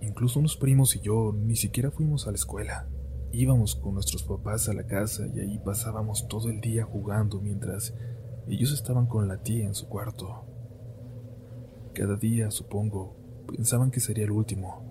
Incluso 0.00 0.40
unos 0.40 0.56
primos 0.56 0.96
y 0.96 1.00
yo 1.00 1.32
ni 1.32 1.54
siquiera 1.54 1.92
fuimos 1.92 2.26
a 2.26 2.30
la 2.30 2.36
escuela. 2.36 2.88
Íbamos 3.32 3.76
con 3.76 3.94
nuestros 3.94 4.24
papás 4.24 4.68
a 4.68 4.74
la 4.74 4.86
casa 4.86 5.26
y 5.32 5.38
ahí 5.38 5.58
pasábamos 5.58 6.26
todo 6.26 6.50
el 6.50 6.60
día 6.60 6.84
jugando 6.84 7.40
mientras 7.40 7.94
ellos 8.48 8.72
estaban 8.72 9.06
con 9.06 9.28
la 9.28 9.42
tía 9.42 9.66
en 9.66 9.74
su 9.74 9.88
cuarto. 9.88 10.44
Cada 11.94 12.16
día, 12.16 12.50
supongo, 12.50 13.16
pensaban 13.46 13.92
que 13.92 14.00
sería 14.00 14.24
el 14.24 14.32
último, 14.32 14.82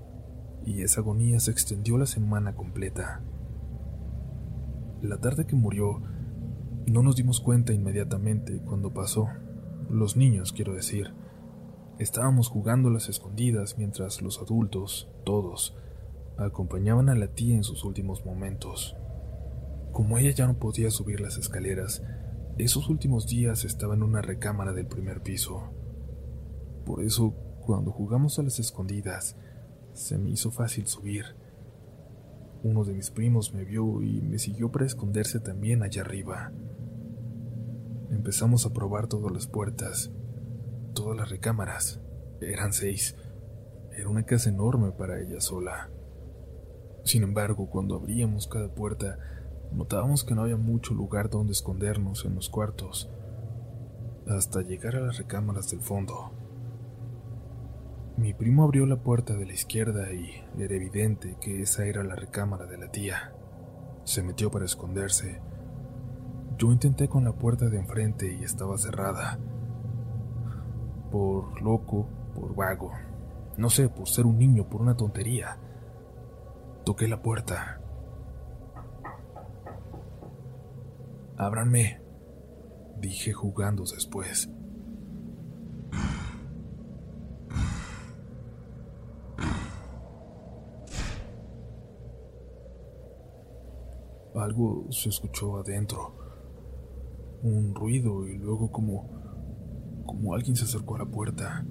y 0.66 0.84
esa 0.84 1.02
agonía 1.02 1.40
se 1.42 1.52
extendió 1.52 1.98
la 1.98 2.06
semana 2.06 2.56
completa. 2.56 3.22
La 5.02 5.18
tarde 5.18 5.46
que 5.46 5.56
murió, 5.56 6.02
no 6.86 7.04
nos 7.04 7.18
dimos 7.18 7.42
cuenta 7.42 7.74
inmediatamente 7.74 8.62
cuando 8.66 8.94
pasó. 8.94 9.28
Los 9.90 10.18
niños, 10.18 10.52
quiero 10.52 10.74
decir. 10.74 11.14
Estábamos 11.98 12.50
jugando 12.50 12.90
las 12.90 13.08
escondidas 13.08 13.78
mientras 13.78 14.22
los 14.22 14.40
adultos, 14.40 15.10
todos, 15.24 15.76
acompañaban 16.38 17.10
a 17.10 17.16
la 17.16 17.28
tía 17.28 17.56
en 17.56 17.64
sus 17.64 17.86
últimos 17.86 18.26
momentos. 18.26 18.98
Como 19.94 20.18
ella 20.18 20.32
ya 20.32 20.46
no 20.46 20.60
podía 20.60 20.92
subir 20.92 21.22
las 21.22 21.38
escaleras, 21.38 22.04
esos 22.58 22.90
últimos 22.90 23.28
días 23.28 23.64
estaba 23.64 23.96
en 23.96 24.04
una 24.04 24.22
recámara 24.22 24.74
del 24.74 24.88
primer 24.88 25.22
piso. 25.22 25.72
Por 26.86 27.02
eso 27.02 27.34
cuando 27.62 27.92
jugamos 27.92 28.38
a 28.40 28.44
las 28.44 28.60
escondidas, 28.60 29.38
se 29.94 30.18
me 30.18 30.32
hizo 30.32 30.52
fácil 30.52 30.88
subir. 30.88 31.24
Uno 32.62 32.84
de 32.84 32.94
mis 32.94 33.10
primos 33.10 33.54
me 33.54 33.64
vio 33.64 34.02
y 34.04 34.22
me 34.22 34.38
siguió 34.38 34.70
para 34.70 34.86
esconderse 34.86 35.40
también 35.40 35.82
allá 35.82 36.02
arriba. 36.02 36.52
Empezamos 38.10 38.66
a 38.66 38.74
probar 38.74 39.08
todas 39.08 39.32
las 39.32 39.48
puertas, 39.48 40.12
todas 40.94 41.18
las 41.18 41.30
recámaras. 41.30 42.00
Eran 42.42 42.72
seis. 42.72 43.16
Era 43.92 44.10
una 44.10 44.24
casa 44.24 44.50
enorme 44.50 44.92
para 44.92 45.20
ella 45.20 45.42
sola. 45.42 45.90
Sin 47.04 47.24
embargo, 47.24 47.70
cuando 47.70 47.96
abríamos 47.96 48.48
cada 48.48 48.74
puerta, 48.74 49.18
notábamos 49.72 50.24
que 50.24 50.36
no 50.36 50.44
había 50.44 50.58
mucho 50.58 50.94
lugar 50.94 51.30
donde 51.30 51.52
escondernos 51.52 52.26
en 52.26 52.36
los 52.36 52.50
cuartos, 52.50 53.10
hasta 54.28 54.62
llegar 54.62 54.96
a 54.96 55.02
las 55.02 55.18
recámaras 55.18 55.70
del 55.72 55.82
fondo. 55.82 56.32
Mi 58.18 58.34
primo 58.34 58.64
abrió 58.64 58.86
la 58.86 58.98
puerta 58.98 59.36
de 59.36 59.46
la 59.46 59.54
izquierda 59.54 60.12
y 60.12 60.44
era 60.58 60.76
evidente 60.76 61.38
que 61.40 61.62
esa 61.62 61.86
era 61.86 62.04
la 62.04 62.16
recámara 62.16 62.66
de 62.66 62.78
la 62.78 62.90
tía. 62.90 63.34
Se 64.06 64.24
metió 64.24 64.50
para 64.50 64.66
esconderse. 64.66 65.40
Yo 66.58 66.72
intenté 66.72 67.08
con 67.08 67.24
la 67.24 67.34
puerta 67.34 67.70
de 67.70 67.78
enfrente 67.78 68.36
y 68.36 68.44
estaba 68.44 68.80
cerrada. 68.80 69.38
Por 71.12 71.62
loco, 71.62 72.08
por 72.34 72.56
vago. 72.56 72.92
No 73.58 73.70
sé, 73.70 73.90
por 73.90 74.10
ser 74.10 74.26
un 74.26 74.40
niño, 74.40 74.68
por 74.68 74.82
una 74.82 74.98
tontería. 74.98 75.60
Toqué 76.84 77.08
la 77.08 77.22
puerta. 77.22 77.80
Ábranme, 81.38 82.02
dije 83.00 83.34
jugando 83.34 83.84
después. 83.84 84.50
Algo 94.34 94.88
se 94.92 95.10
escuchó 95.10 95.58
adentro. 95.58 96.27
Un 97.44 97.76
ruido 97.76 98.28
y 98.28 98.38
luego 98.38 98.72
como 98.72 99.18
como 100.06 100.34
alguien 100.34 100.56
se 100.56 100.64
acercó 100.64 100.96
a 100.96 101.00
la 101.00 101.06
puerta. 101.06 101.66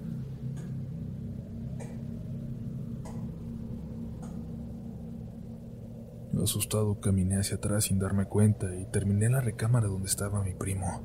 Asustado 6.42 7.00
caminé 7.00 7.38
hacia 7.38 7.56
atrás 7.56 7.84
sin 7.84 7.98
darme 7.98 8.26
cuenta 8.26 8.76
y 8.76 8.84
terminé 8.86 9.26
en 9.26 9.32
la 9.32 9.40
recámara 9.40 9.88
donde 9.88 10.06
estaba 10.06 10.44
mi 10.44 10.54
primo. 10.54 11.02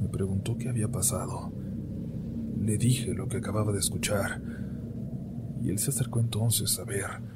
Me 0.00 0.08
preguntó 0.08 0.56
qué 0.56 0.70
había 0.70 0.88
pasado. 0.88 1.52
Le 2.58 2.78
dije 2.78 3.14
lo 3.14 3.28
que 3.28 3.36
acababa 3.36 3.72
de 3.72 3.78
escuchar 3.78 4.40
y 5.62 5.70
él 5.70 5.78
se 5.78 5.90
acercó 5.90 6.20
entonces 6.20 6.78
a 6.80 6.84
ver 6.84 7.34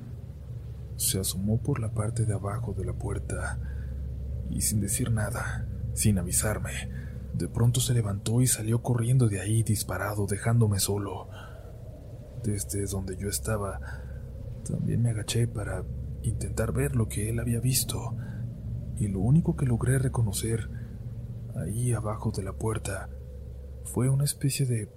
se 0.99 1.21
asomó 1.21 1.59
por 1.59 1.79
la 1.79 1.93
parte 1.93 2.27
de 2.27 2.35
abajo 2.35 2.75
de 2.75 2.85
la 2.85 2.93
puerta 2.93 3.61
y 4.51 4.63
sin 4.63 4.81
decir 4.81 5.13
nada, 5.13 5.69
sin 5.99 6.19
avisarme, 6.19 6.71
de 7.35 7.49
pronto 7.49 7.81
se 7.81 7.93
levantó 7.93 8.41
y 8.41 8.47
salió 8.47 8.83
corriendo 8.83 9.29
de 9.29 9.41
ahí 9.41 9.63
disparado, 9.65 10.27
dejándome 10.27 10.79
solo. 10.79 11.29
Desde 12.45 12.87
donde 12.87 13.17
yo 13.17 13.29
estaba, 13.29 13.81
también 14.65 15.03
me 15.03 15.11
agaché 15.11 15.49
para 15.49 15.85
intentar 16.23 16.73
ver 16.73 16.95
lo 16.95 17.09
que 17.09 17.29
él 17.31 17.41
había 17.41 17.59
visto, 17.59 18.17
y 18.97 19.09
lo 19.09 19.21
único 19.21 19.57
que 19.57 19.67
logré 19.67 19.99
reconocer 19.99 20.71
ahí 21.57 21.93
abajo 21.93 22.31
de 22.31 22.45
la 22.45 22.53
puerta 22.53 23.09
fue 23.85 24.09
una 24.09 24.25
especie 24.25 24.67
de 24.67 24.89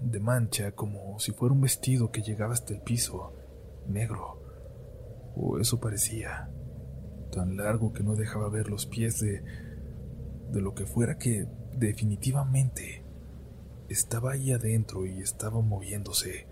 de 0.00 0.20
mancha 0.20 0.72
como 0.72 1.18
si 1.18 1.32
fuera 1.32 1.52
un 1.52 1.60
vestido 1.60 2.10
que 2.10 2.22
llegaba 2.22 2.52
hasta 2.52 2.72
el 2.72 2.80
piso, 2.80 3.32
negro. 3.88 4.40
O 5.34 5.58
eso 5.58 5.80
parecía, 5.80 6.50
tan 7.32 7.56
largo 7.56 7.92
que 7.92 8.02
no 8.02 8.14
dejaba 8.14 8.48
ver 8.48 8.68
los 8.68 8.86
pies 8.86 9.20
de, 9.20 9.42
de 10.50 10.60
lo 10.60 10.74
que 10.74 10.86
fuera 10.86 11.18
que 11.18 11.46
definitivamente 11.76 13.04
estaba 13.88 14.32
ahí 14.32 14.52
adentro 14.52 15.06
y 15.06 15.20
estaba 15.20 15.60
moviéndose. 15.60 16.46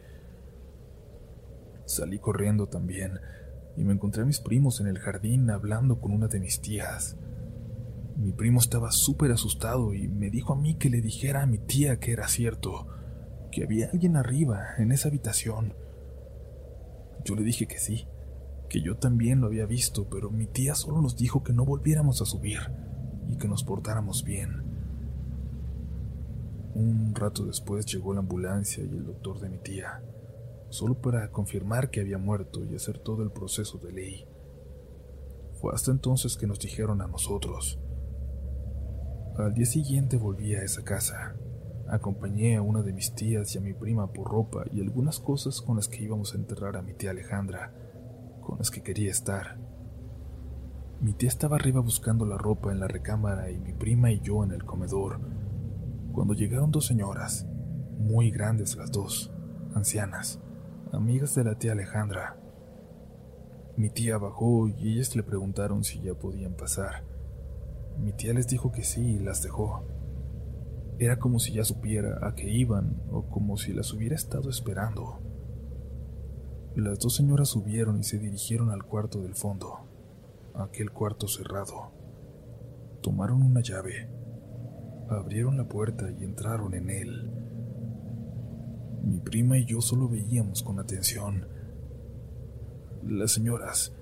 Salí 1.85 2.19
corriendo 2.19 2.67
también 2.67 3.21
y 3.77 3.85
me 3.85 3.93
encontré 3.93 4.23
a 4.23 4.27
mis 4.27 4.41
primos 4.41 4.81
en 4.81 4.87
el 4.87 4.99
jardín 4.99 5.51
hablando 5.51 6.01
con 6.01 6.13
una 6.13 6.29
de 6.29 6.41
mis 6.41 6.61
tías. 6.61 7.17
Mi 8.17 8.33
primo 8.33 8.61
estaba 8.61 8.91
súper 8.91 9.31
asustado 9.31 9.93
y 9.95 10.09
me 10.09 10.31
dijo 10.31 10.55
a 10.55 10.57
mí 10.57 10.77
que 10.77 10.89
le 10.89 11.01
dijera 11.01 11.43
a 11.43 11.47
mi 11.47 11.59
tía 11.59 12.01
que 12.01 12.13
era 12.13 12.29
cierto, 12.29 12.87
que 13.53 13.65
había 13.65 13.91
alguien 13.91 14.17
arriba, 14.17 14.69
en 14.79 14.91
esa 14.91 15.09
habitación. 15.09 15.75
Yo 17.25 17.35
le 17.35 17.43
dije 17.43 17.67
que 17.67 17.79
sí, 17.79 18.07
que 18.71 18.81
yo 18.81 18.97
también 18.97 19.41
lo 19.41 19.49
había 19.49 19.67
visto, 19.67 20.09
pero 20.09 20.31
mi 20.31 20.47
tía 20.47 20.75
solo 20.75 21.03
nos 21.03 21.17
dijo 21.17 21.43
que 21.43 21.53
no 21.53 21.67
volviéramos 21.67 22.23
a 22.23 22.25
subir 22.25 22.59
y 23.31 23.37
que 23.37 23.49
nos 23.49 23.65
portáramos 23.65 24.25
bien. 24.25 24.63
Un 26.75 27.15
rato 27.15 27.47
después 27.47 27.87
llegó 27.87 28.13
la 28.13 28.21
ambulancia 28.21 28.85
y 28.85 28.89
el 28.89 29.07
doctor 29.07 29.41
de 29.41 29.49
mi 29.49 29.59
tía, 29.59 30.03
solo 30.69 30.95
para 30.95 31.31
confirmar 31.31 31.91
que 31.91 32.01
había 32.01 32.19
muerto 32.19 32.65
y 32.65 32.75
hacer 32.75 32.99
todo 32.99 33.23
el 33.23 33.31
proceso 33.31 33.79
de 33.79 33.93
ley. 33.93 34.27
Fue 35.55 35.73
hasta 35.73 35.91
entonces 35.91 36.37
que 36.37 36.47
nos 36.47 36.59
dijeron 36.59 37.01
a 37.01 37.07
nosotros. 37.07 37.79
Al 39.39 39.55
día 39.55 39.67
siguiente 39.67 40.17
volví 40.17 40.55
a 40.55 40.63
esa 40.63 40.83
casa. 40.83 41.35
acompañé 41.89 42.57
a 42.57 42.63
una 42.63 42.83
de 42.83 42.93
mis 42.93 43.15
tías 43.15 43.55
y 43.55 43.59
a 43.59 43.61
mi 43.61 43.73
prima 43.73 44.13
por 44.13 44.29
ropa 44.29 44.65
y 44.73 44.81
algunas 44.81 45.21
cosas 45.21 45.63
con 45.63 45.77
las 45.77 45.89
que 45.89 46.03
íbamos 46.03 46.35
a 46.35 46.37
enterrar 46.37 46.77
a 46.77 46.83
mi 46.83 46.95
tía 46.95 47.11
Alejandra, 47.11 47.73
con 48.43 48.59
las 48.59 48.71
que 48.71 48.83
quería 48.83 49.11
estar. 49.11 49.57
Mi 51.01 51.13
tía 51.13 51.29
estaba 51.29 51.57
arriba 51.57 51.81
buscando 51.81 52.25
la 52.25 52.39
ropa 52.39 52.73
en 52.73 52.81
la 52.81 52.89
recámara 52.89 53.51
y 53.51 53.59
mi 53.59 53.75
prima 53.75 54.11
y 54.11 54.21
yo 54.21 54.43
en 54.43 54.51
el 54.51 54.65
comedor, 54.65 55.21
cuando 56.13 56.33
llegaron 56.33 56.71
dos 56.71 56.87
señoras, 56.87 57.47
muy 57.99 58.31
grandes 58.31 58.77
las 58.77 58.91
dos, 58.91 59.31
ancianas, 59.75 60.41
amigas 60.93 61.35
de 61.35 61.45
la 61.45 61.59
tía 61.59 61.73
Alejandra. 61.73 62.39
Mi 63.77 63.91
tía 63.91 64.17
bajó 64.17 64.69
y 64.69 64.95
ellas 64.95 65.15
le 65.15 65.23
preguntaron 65.23 65.85
si 65.85 66.01
ya 66.01 66.15
podían 66.15 66.55
pasar. 66.55 67.05
Mi 67.99 68.13
tía 68.15 68.33
les 68.33 68.49
dijo 68.49 68.73
que 68.73 68.83
sí 68.83 69.17
y 69.17 69.19
las 69.19 69.43
dejó. 69.43 69.85
Era 70.99 71.19
como 71.19 71.39
si 71.41 71.53
ya 71.53 71.65
supiera 71.65 72.27
a 72.27 72.35
qué 72.35 72.51
iban 72.51 73.03
o 73.11 73.27
como 73.29 73.59
si 73.59 73.75
las 73.75 73.93
hubiera 73.93 74.15
estado 74.15 74.49
esperando. 74.49 75.21
Las 76.75 76.99
dos 77.01 77.17
señoras 77.17 77.49
subieron 77.49 78.01
y 78.01 78.03
se 78.03 78.19
dirigieron 78.19 78.71
al 78.71 78.85
cuarto 78.85 79.21
del 79.21 79.35
fondo, 79.35 79.86
aquel 80.59 80.91
cuarto 80.91 81.29
cerrado. 81.29 81.93
Tomaron 83.03 83.43
una 83.43 83.61
llave, 83.61 84.09
abrieron 85.09 85.57
la 85.57 85.69
puerta 85.69 86.11
y 86.11 86.25
entraron 86.25 86.75
en 86.75 86.91
él. 86.91 87.31
Mi 89.05 89.21
prima 89.21 89.59
y 89.59 89.65
yo 89.65 89.81
solo 89.81 90.09
veíamos 90.09 90.63
con 90.63 90.79
atención. 90.81 91.47
Las 93.05 93.33
señoras 93.33 93.93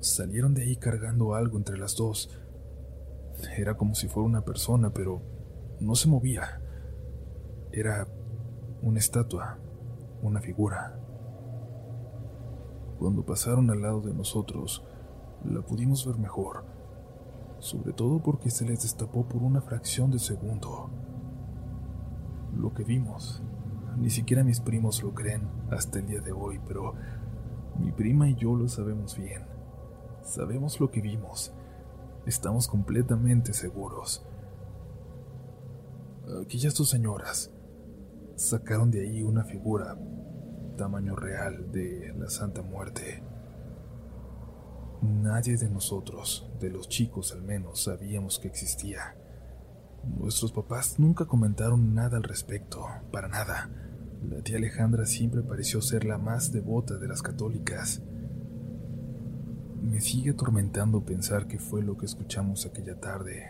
salieron 0.00 0.54
de 0.54 0.62
ahí 0.62 0.76
cargando 0.76 1.34
algo 1.34 1.56
entre 1.56 1.78
las 1.78 1.96
dos. 1.96 2.30
Era 3.56 3.76
como 3.76 3.94
si 3.94 4.08
fuera 4.08 4.28
una 4.28 4.44
persona, 4.44 4.90
pero 4.90 5.22
no 5.80 5.94
se 5.94 6.08
movía. 6.08 6.60
Era 7.72 8.06
una 8.82 8.98
estatua, 8.98 9.58
una 10.22 10.40
figura. 10.40 10.98
Cuando 12.98 13.24
pasaron 13.24 13.70
al 13.70 13.80
lado 13.80 14.00
de 14.00 14.12
nosotros, 14.12 14.84
la 15.44 15.62
pudimos 15.62 16.06
ver 16.06 16.18
mejor, 16.18 16.64
sobre 17.58 17.92
todo 17.92 18.22
porque 18.22 18.50
se 18.50 18.64
les 18.64 18.82
destapó 18.82 19.26
por 19.26 19.42
una 19.42 19.60
fracción 19.60 20.10
de 20.10 20.18
segundo. 20.18 20.90
Lo 22.56 22.72
que 22.72 22.84
vimos, 22.84 23.42
ni 23.96 24.10
siquiera 24.10 24.44
mis 24.44 24.60
primos 24.60 25.02
lo 25.02 25.14
creen 25.14 25.48
hasta 25.70 25.98
el 25.98 26.06
día 26.06 26.20
de 26.20 26.32
hoy, 26.32 26.60
pero 26.66 26.94
mi 27.78 27.92
prima 27.92 28.28
y 28.28 28.34
yo 28.34 28.54
lo 28.54 28.68
sabemos 28.68 29.16
bien. 29.16 29.42
Sabemos 30.22 30.80
lo 30.80 30.90
que 30.90 31.00
vimos. 31.00 31.52
Estamos 32.26 32.68
completamente 32.68 33.52
seguros. 33.52 34.24
Aquellas 36.42 36.74
dos 36.74 36.90
señoras 36.90 37.50
sacaron 38.36 38.90
de 38.90 39.00
ahí 39.00 39.22
una 39.22 39.44
figura 39.44 39.96
tamaño 40.76 41.16
real 41.16 41.72
de 41.72 42.14
la 42.18 42.28
Santa 42.28 42.62
Muerte. 42.62 43.22
Nadie 45.02 45.56
de 45.56 45.70
nosotros, 45.70 46.50
de 46.58 46.70
los 46.70 46.88
chicos 46.88 47.32
al 47.32 47.42
menos, 47.42 47.84
sabíamos 47.84 48.40
que 48.40 48.48
existía. 48.48 49.14
Nuestros 50.18 50.50
papás 50.50 50.98
nunca 50.98 51.26
comentaron 51.26 51.94
nada 51.94 52.16
al 52.16 52.24
respecto, 52.24 52.84
para 53.12 53.28
nada. 53.28 53.70
La 54.28 54.42
tía 54.42 54.56
Alejandra 54.56 55.06
siempre 55.06 55.42
pareció 55.42 55.80
ser 55.80 56.04
la 56.04 56.18
más 56.18 56.50
devota 56.50 56.98
de 56.98 57.06
las 57.06 57.22
católicas. 57.22 58.02
Me 59.82 60.00
sigue 60.00 60.30
atormentando 60.30 61.04
pensar 61.04 61.46
que 61.46 61.60
fue 61.60 61.82
lo 61.82 61.96
que 61.96 62.06
escuchamos 62.06 62.66
aquella 62.66 62.98
tarde, 62.98 63.44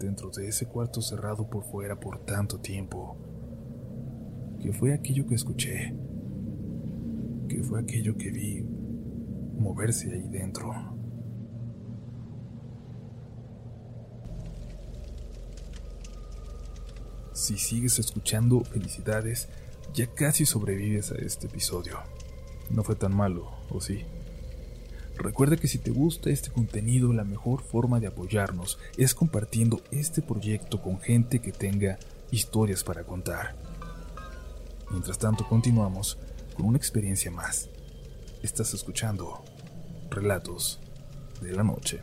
dentro 0.00 0.30
de 0.30 0.48
ese 0.48 0.66
cuarto 0.66 1.02
cerrado 1.02 1.50
por 1.50 1.64
fuera 1.64 2.00
por 2.00 2.24
tanto 2.24 2.58
tiempo. 2.58 3.18
¿Qué 4.62 4.72
fue 4.72 4.94
aquello 4.94 5.26
que 5.26 5.34
escuché? 5.34 5.94
¿Qué 7.48 7.62
fue 7.62 7.80
aquello 7.80 8.16
que 8.16 8.30
vi 8.30 8.75
moverse 9.56 10.12
ahí 10.12 10.28
dentro? 10.28 10.72
Si 17.32 17.58
sigues 17.58 17.98
escuchando, 17.98 18.64
felicidades, 18.64 19.48
ya 19.92 20.06
casi 20.06 20.46
sobrevives 20.46 21.12
a 21.12 21.16
este 21.16 21.46
episodio. 21.46 21.98
No 22.70 22.82
fue 22.82 22.96
tan 22.96 23.14
malo, 23.14 23.50
¿o 23.70 23.80
sí? 23.80 24.04
Recuerda 25.18 25.56
que 25.56 25.68
si 25.68 25.78
te 25.78 25.90
gusta 25.90 26.30
este 26.30 26.50
contenido, 26.50 27.12
la 27.12 27.24
mejor 27.24 27.62
forma 27.62 28.00
de 28.00 28.06
apoyarnos 28.06 28.78
es 28.96 29.14
compartiendo 29.14 29.80
este 29.90 30.20
proyecto 30.22 30.82
con 30.82 31.00
gente 31.00 31.40
que 31.40 31.52
tenga 31.52 31.98
historias 32.30 32.84
para 32.84 33.04
contar. 33.04 33.56
Mientras 34.90 35.18
tanto, 35.18 35.48
continuamos 35.48 36.18
con 36.56 36.66
una 36.66 36.78
experiencia 36.78 37.30
más. 37.30 37.70
Estás 38.46 38.74
escuchando 38.74 39.42
Relatos 40.08 40.80
de 41.42 41.52
la 41.52 41.64
Noche. 41.64 42.00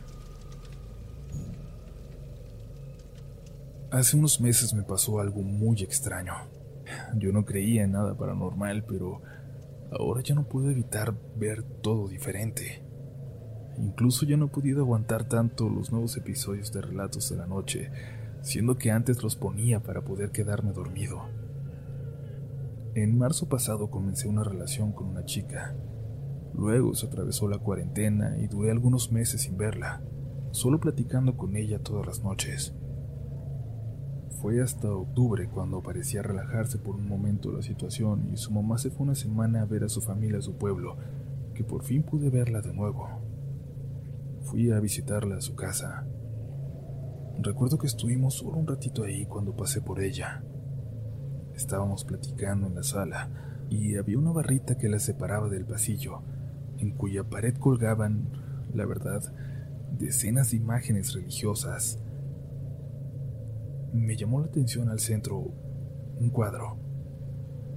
Hace 3.90 4.18
unos 4.18 4.42
meses 4.42 4.74
me 4.74 4.82
pasó 4.82 5.20
algo 5.20 5.40
muy 5.40 5.82
extraño. 5.82 6.34
Yo 7.16 7.32
no 7.32 7.46
creía 7.46 7.84
en 7.84 7.92
nada 7.92 8.14
paranormal, 8.14 8.84
pero 8.84 9.22
ahora 9.90 10.20
ya 10.22 10.34
no 10.34 10.46
puedo 10.46 10.70
evitar 10.70 11.14
ver 11.34 11.62
todo 11.62 12.08
diferente. 12.08 12.82
Incluso 13.78 14.26
ya 14.26 14.36
no 14.36 14.44
he 14.44 14.50
podido 14.50 14.82
aguantar 14.82 15.26
tanto 15.26 15.70
los 15.70 15.92
nuevos 15.92 16.14
episodios 16.18 16.70
de 16.74 16.82
Relatos 16.82 17.30
de 17.30 17.36
la 17.36 17.46
Noche, 17.46 17.90
siendo 18.42 18.76
que 18.76 18.90
antes 18.90 19.22
los 19.22 19.34
ponía 19.34 19.82
para 19.82 20.02
poder 20.02 20.30
quedarme 20.30 20.74
dormido. 20.74 21.22
En 22.94 23.16
marzo 23.16 23.48
pasado 23.48 23.90
comencé 23.90 24.28
una 24.28 24.44
relación 24.44 24.92
con 24.92 25.06
una 25.06 25.24
chica. 25.24 25.74
Luego 26.56 26.94
se 26.94 27.06
atravesó 27.06 27.48
la 27.48 27.58
cuarentena 27.58 28.38
y 28.38 28.46
duré 28.46 28.70
algunos 28.70 29.10
meses 29.10 29.42
sin 29.42 29.56
verla, 29.56 30.02
solo 30.52 30.78
platicando 30.78 31.36
con 31.36 31.56
ella 31.56 31.80
todas 31.80 32.06
las 32.06 32.22
noches. 32.22 32.74
Fue 34.40 34.62
hasta 34.62 34.92
octubre 34.92 35.48
cuando 35.48 35.82
parecía 35.82 36.22
relajarse 36.22 36.78
por 36.78 36.96
un 36.96 37.08
momento 37.08 37.50
la 37.50 37.62
situación 37.62 38.28
y 38.32 38.36
su 38.36 38.52
mamá 38.52 38.78
se 38.78 38.90
fue 38.90 39.04
una 39.04 39.14
semana 39.14 39.62
a 39.62 39.64
ver 39.64 39.84
a 39.84 39.88
su 39.88 40.00
familia 40.00 40.38
a 40.38 40.42
su 40.42 40.56
pueblo, 40.56 40.96
que 41.54 41.64
por 41.64 41.82
fin 41.82 42.02
pude 42.02 42.30
verla 42.30 42.60
de 42.60 42.72
nuevo. 42.72 43.08
Fui 44.42 44.70
a 44.70 44.80
visitarla 44.80 45.36
a 45.38 45.40
su 45.40 45.54
casa. 45.54 46.06
Recuerdo 47.40 47.78
que 47.78 47.86
estuvimos 47.86 48.34
solo 48.34 48.58
un 48.58 48.66
ratito 48.66 49.02
ahí 49.02 49.26
cuando 49.26 49.56
pasé 49.56 49.80
por 49.80 50.00
ella. 50.00 50.44
Estábamos 51.54 52.04
platicando 52.04 52.66
en 52.66 52.74
la 52.74 52.82
sala 52.82 53.30
y 53.70 53.96
había 53.96 54.18
una 54.18 54.30
barrita 54.32 54.76
que 54.76 54.88
la 54.88 54.98
separaba 54.98 55.48
del 55.48 55.64
pasillo, 55.64 56.22
en 56.78 56.90
cuya 56.90 57.24
pared 57.24 57.56
colgaban, 57.56 58.28
la 58.72 58.86
verdad, 58.86 59.22
decenas 59.98 60.50
de 60.50 60.56
imágenes 60.58 61.14
religiosas. 61.14 61.98
Me 63.92 64.16
llamó 64.16 64.40
la 64.40 64.46
atención 64.46 64.88
al 64.88 65.00
centro 65.00 65.38
un 66.18 66.30
cuadro. 66.30 66.78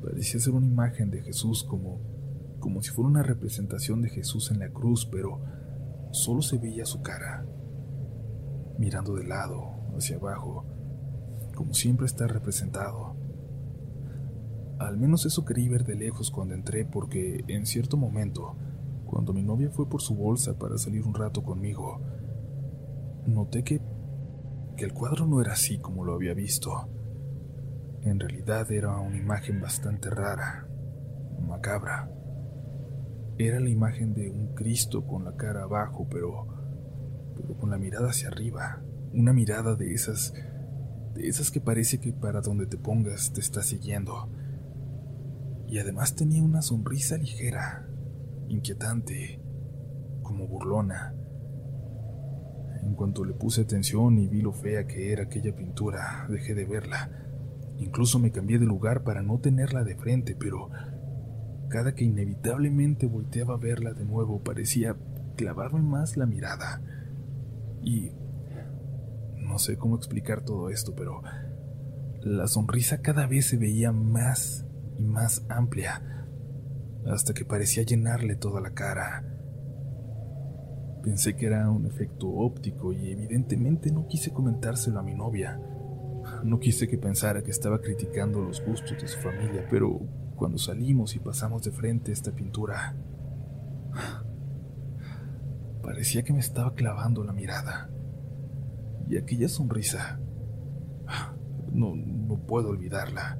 Parecía 0.03 0.39
ser 0.39 0.53
una 0.53 0.67
imagen 0.67 1.09
de 1.09 1.21
Jesús 1.21 1.63
como 1.63 1.99
como 2.59 2.81
si 2.81 2.89
fuera 2.91 3.09
una 3.09 3.23
representación 3.23 4.01
de 4.01 4.09
Jesús 4.09 4.51
en 4.51 4.59
la 4.59 4.69
cruz, 4.69 5.05
pero 5.05 5.39
solo 6.11 6.41
se 6.41 6.57
veía 6.57 6.85
su 6.85 7.01
cara, 7.01 7.45
mirando 8.77 9.15
de 9.15 9.25
lado, 9.25 9.71
hacia 9.95 10.17
abajo, 10.17 10.65
como 11.55 11.73
siempre 11.73 12.05
está 12.05 12.27
representado. 12.27 13.15
Al 14.79 14.97
menos 14.97 15.25
eso 15.25 15.45
quería 15.45 15.71
ver 15.71 15.85
de 15.85 15.95
lejos 15.95 16.29
cuando 16.29 16.53
entré 16.53 16.85
porque 16.85 17.43
en 17.47 17.65
cierto 17.65 17.97
momento, 17.97 18.55
cuando 19.07 19.33
mi 19.33 19.41
novia 19.41 19.69
fue 19.71 19.89
por 19.89 20.01
su 20.01 20.15
bolsa 20.15 20.57
para 20.57 20.77
salir 20.77 21.03
un 21.03 21.13
rato 21.13 21.41
conmigo, 21.41 21.99
noté 23.25 23.63
que, 23.63 23.81
que 24.75 24.85
el 24.85 24.93
cuadro 24.93 25.25
no 25.25 25.41
era 25.41 25.53
así 25.53 25.79
como 25.79 26.03
lo 26.03 26.13
había 26.13 26.33
visto. 26.33 26.89
En 28.03 28.19
realidad 28.19 28.71
era 28.71 28.97
una 28.99 29.17
imagen 29.17 29.59
bastante 29.59 30.09
rara, 30.09 30.67
macabra. 31.41 32.09
Era 33.37 33.59
la 33.59 33.69
imagen 33.69 34.13
de 34.13 34.29
un 34.29 34.53
Cristo 34.55 35.05
con 35.05 35.25
la 35.25 35.35
cara 35.35 35.63
abajo, 35.63 36.07
pero, 36.09 36.47
pero 37.35 37.57
con 37.57 37.69
la 37.69 37.77
mirada 37.77 38.09
hacia 38.09 38.29
arriba. 38.29 38.81
Una 39.13 39.33
mirada 39.33 39.75
de 39.75 39.93
esas, 39.93 40.33
de 41.13 41.27
esas 41.27 41.51
que 41.51 41.61
parece 41.61 41.99
que 41.99 42.13
para 42.13 42.41
donde 42.41 42.65
te 42.65 42.77
pongas 42.77 43.33
te 43.33 43.41
está 43.41 43.61
siguiendo. 43.61 44.29
Y 45.67 45.79
además 45.79 46.15
tenía 46.15 46.43
una 46.43 46.61
sonrisa 46.61 47.17
ligera, 47.17 47.86
inquietante, 48.47 49.39
como 50.23 50.47
burlona. 50.47 51.13
En 52.83 52.93
cuanto 52.95 53.25
le 53.25 53.33
puse 53.33 53.61
atención 53.61 54.17
y 54.17 54.27
vi 54.27 54.41
lo 54.41 54.53
fea 54.53 54.87
que 54.87 55.11
era 55.11 55.23
aquella 55.23 55.55
pintura, 55.55 56.25
dejé 56.29 56.55
de 56.55 56.65
verla. 56.65 57.09
Incluso 57.79 58.19
me 58.19 58.31
cambié 58.31 58.59
de 58.59 58.65
lugar 58.65 59.03
para 59.03 59.21
no 59.21 59.39
tenerla 59.39 59.83
de 59.83 59.95
frente, 59.95 60.35
pero 60.35 60.69
cada 61.69 61.93
que 61.93 62.05
inevitablemente 62.05 63.07
volteaba 63.07 63.55
a 63.55 63.57
verla 63.57 63.93
de 63.93 64.05
nuevo 64.05 64.41
parecía 64.41 64.95
clavarme 65.35 65.81
más 65.81 66.17
la 66.17 66.25
mirada. 66.25 66.81
Y 67.83 68.11
no 69.35 69.59
sé 69.59 69.77
cómo 69.77 69.95
explicar 69.95 70.41
todo 70.43 70.69
esto, 70.69 70.93
pero 70.95 71.21
La 72.21 72.47
sonrisa 72.47 73.01
cada 73.01 73.27
vez 73.27 73.47
se 73.47 73.57
veía 73.57 73.91
más 73.91 74.65
y 74.97 75.03
más 75.03 75.45
amplia, 75.49 76.16
hasta 77.11 77.33
que 77.33 77.45
parecía 77.45 77.83
llenarle 77.83 78.35
toda 78.35 78.61
la 78.61 78.71
cara. 78.71 79.23
Pensé 81.03 81.35
que 81.35 81.45
era 81.45 81.69
un 81.69 81.85
efecto 81.85 82.27
óptico 82.27 82.91
y 82.91 83.11
evidentemente 83.11 83.91
no 83.91 84.07
quise 84.07 84.31
comentárselo 84.31 84.99
a 84.99 85.03
mi 85.03 85.15
novia. 85.15 85.59
No 86.43 86.59
quise 86.59 86.87
que 86.87 86.97
pensara 86.97 87.41
que 87.41 87.51
estaba 87.51 87.79
criticando 87.79 88.41
los 88.41 88.63
gustos 88.63 89.01
de 89.01 89.07
su 89.07 89.19
familia, 89.19 89.65
pero 89.69 89.99
cuando 90.35 90.57
salimos 90.57 91.15
y 91.15 91.19
pasamos 91.19 91.63
de 91.63 91.71
frente 91.71 92.11
a 92.11 92.13
esta 92.13 92.31
pintura, 92.31 92.95
parecía 95.81 96.23
que 96.23 96.33
me 96.33 96.39
estaba 96.39 96.73
clavando 96.73 97.23
la 97.23 97.31
mirada. 97.31 97.89
Y 99.09 99.17
aquella 99.17 99.47
sonrisa, 99.47 100.19
no, 101.71 101.95
no 101.95 102.37
puedo 102.45 102.69
olvidarla. 102.69 103.39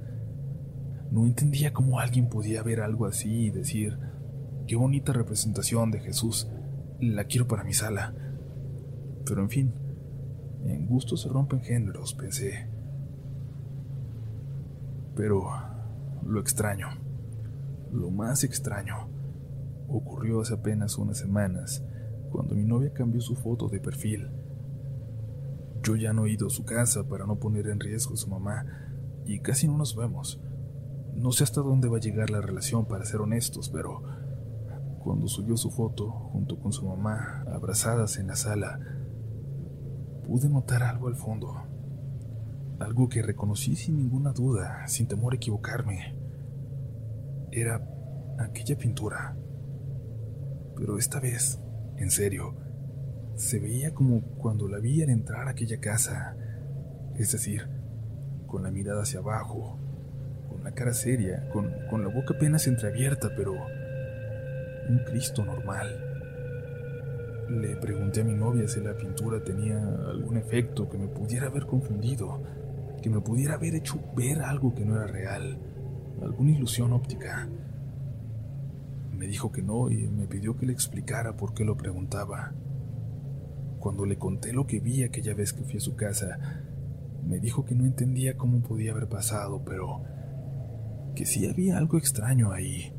No 1.12 1.26
entendía 1.26 1.74
cómo 1.74 2.00
alguien 2.00 2.30
podía 2.30 2.64
ver 2.64 2.82
algo 2.82 3.06
así 3.06 3.46
y 3.46 3.50
decir, 3.50 3.98
qué 4.68 4.76
bonita 4.76 5.14
representación 5.14 5.92
de 5.92 6.00
Jesús, 6.00 6.50
la 7.00 7.26
quiero 7.26 7.48
para 7.48 7.64
mi 7.64 7.74
sala. 7.74 8.14
Pero 9.26 9.42
en 9.42 9.50
fin, 9.50 9.74
en 10.66 10.86
gusto 10.86 11.16
se 11.16 11.30
rompen 11.30 11.62
géneros, 11.62 12.14
pensé. 12.14 12.68
Pero 15.16 15.50
lo 16.26 16.40
extraño, 16.40 16.90
lo 17.92 18.12
más 18.12 18.44
extraño, 18.44 19.08
ocurrió 19.88 20.42
hace 20.42 20.56
apenas 20.56 20.98
unas 20.98 21.18
semanas, 21.18 21.84
cuando 22.32 22.56
mi 22.56 22.66
novia 22.66 22.94
cambió 22.94 23.22
su 23.22 23.36
foto 23.36 23.70
de 23.70 23.80
perfil. 23.80 24.30
Yo 25.84 25.96
ya 25.96 26.12
no 26.12 26.26
he 26.26 26.32
ido 26.32 26.48
a 26.48 26.52
su 26.52 26.66
casa 26.66 27.08
para 27.08 27.26
no 27.26 27.40
poner 27.40 27.68
en 27.68 27.80
riesgo 27.80 28.14
a 28.14 28.18
su 28.18 28.28
mamá, 28.28 28.66
y 29.26 29.40
casi 29.40 29.68
no 29.68 29.78
nos 29.78 29.96
vemos. 29.96 30.42
No 31.18 31.32
sé 31.32 31.44
hasta 31.44 31.62
dónde 31.62 31.88
va 31.88 31.98
a 31.98 32.00
llegar 32.00 32.30
la 32.30 32.42
relación, 32.42 32.86
para 32.86 33.04
ser 33.04 33.22
honestos, 33.22 33.70
pero 33.70 34.04
cuando 35.00 35.28
subió 35.28 35.58
su 35.58 35.72
foto, 35.72 36.12
junto 36.12 36.60
con 36.60 36.72
su 36.72 36.88
mamá, 36.88 37.44
abrazadas 37.52 38.18
en 38.18 38.28
la 38.28 38.36
sala, 38.36 38.80
pude 40.28 40.48
notar 40.48 40.84
algo 40.84 41.08
al 41.08 41.16
fondo. 41.16 41.56
Algo 42.80 43.10
que 43.10 43.24
reconocí 43.24 43.76
sin 43.76 43.98
ninguna 43.98 44.32
duda, 44.32 44.88
sin 44.88 45.08
temor 45.08 45.34
a 45.34 45.38
equivocarme. 45.38 46.16
Era 47.52 47.82
aquella 48.38 48.78
pintura. 48.78 49.36
Pero 50.76 51.00
esta 51.00 51.20
vez, 51.20 51.60
en 51.96 52.12
serio, 52.12 52.54
se 53.36 53.60
veía 53.60 53.96
como 53.96 54.22
cuando 54.22 54.68
la 54.68 54.78
vi 54.78 55.02
al 55.02 55.10
entrar 55.10 55.48
a 55.48 55.52
aquella 55.52 55.80
casa. 55.80 56.38
Es 57.16 57.32
decir, 57.32 57.68
con 58.46 58.62
la 58.62 58.70
mirada 58.70 59.02
hacia 59.02 59.20
abajo, 59.20 59.80
con 60.50 60.64
la 60.64 60.72
cara 60.72 60.94
seria, 60.94 61.48
con, 61.50 61.72
con 61.90 62.04
la 62.04 62.10
boca 62.10 62.34
apenas 62.36 62.68
entreabierta, 62.68 63.32
pero 63.36 63.54
un 64.90 65.00
Cristo 65.06 65.44
normal. 65.44 66.04
Le 67.50 67.76
pregunté 67.78 68.22
a 68.22 68.26
mi 68.26 68.34
novia 68.34 68.68
si 68.68 68.82
la 68.82 68.96
pintura 68.96 69.42
tenía 69.44 69.78
algún 69.78 70.38
efecto 70.38 70.90
que 70.90 70.98
me 70.98 71.08
pudiera 71.08 71.48
haber 71.48 71.66
confundido, 71.66 72.42
que 73.02 73.10
me 73.10 73.22
pudiera 73.22 73.56
haber 73.56 73.76
hecho 73.76 74.00
ver 74.16 74.42
algo 74.42 74.74
que 74.74 74.86
no 74.86 74.96
era 74.96 75.08
real, 75.08 75.58
alguna 76.22 76.52
ilusión 76.52 76.92
óptica. 76.94 77.48
Me 79.14 79.28
dijo 79.28 79.52
que 79.52 79.62
no 79.62 79.90
y 79.90 80.08
me 80.08 80.28
pidió 80.28 80.58
que 80.58 80.66
le 80.66 80.74
explicara 80.74 81.38
por 81.38 81.54
qué 81.54 81.64
lo 81.64 81.78
preguntaba. 81.78 82.54
Cuando 83.80 84.06
le 84.06 84.18
conté 84.18 84.54
lo 84.54 84.68
que 84.68 84.80
vi 84.80 85.04
aquella 85.04 85.34
vez 85.34 85.54
que 85.54 85.64
fui 85.64 85.78
a 85.78 85.82
su 85.82 85.96
casa, 85.96 86.38
me 87.26 87.40
dijo 87.40 87.66
que 87.66 87.76
no 87.76 87.86
entendía 87.86 88.38
cómo 88.38 88.62
podía 88.62 88.92
haber 88.92 89.08
pasado, 89.08 89.62
pero 89.66 90.02
que 91.18 91.26
sí 91.26 91.48
había 91.48 91.80
algo 91.80 91.98
extraño 91.98 92.52
ahí, 92.52 92.94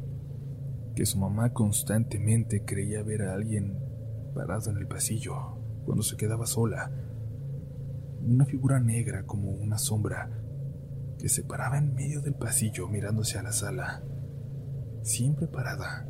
que 0.97 1.07
su 1.07 1.21
mamá 1.21 1.53
constantemente 1.53 2.65
creía 2.65 3.01
ver 3.05 3.23
a 3.23 3.35
alguien 3.35 3.79
parado 4.35 4.73
en 4.73 4.79
el 4.79 4.89
pasillo 4.89 5.37
cuando 5.85 6.03
se 6.03 6.17
quedaba 6.17 6.45
sola, 6.45 6.91
una 8.21 8.45
figura 8.45 8.81
negra 8.81 9.23
como 9.23 9.53
una 9.53 9.79
sombra 9.79 10.37
que 11.17 11.29
se 11.29 11.45
paraba 11.45 11.79
en 11.79 11.95
medio 11.95 12.21
del 12.21 12.35
pasillo 12.35 12.89
mirándose 12.89 13.39
a 13.39 13.45
la 13.45 13.53
sala, 13.53 14.03
siempre 15.03 15.47
parada 15.47 16.05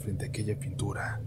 frente 0.00 0.24
a 0.24 0.28
aquella 0.30 0.58
pintura. 0.58 1.22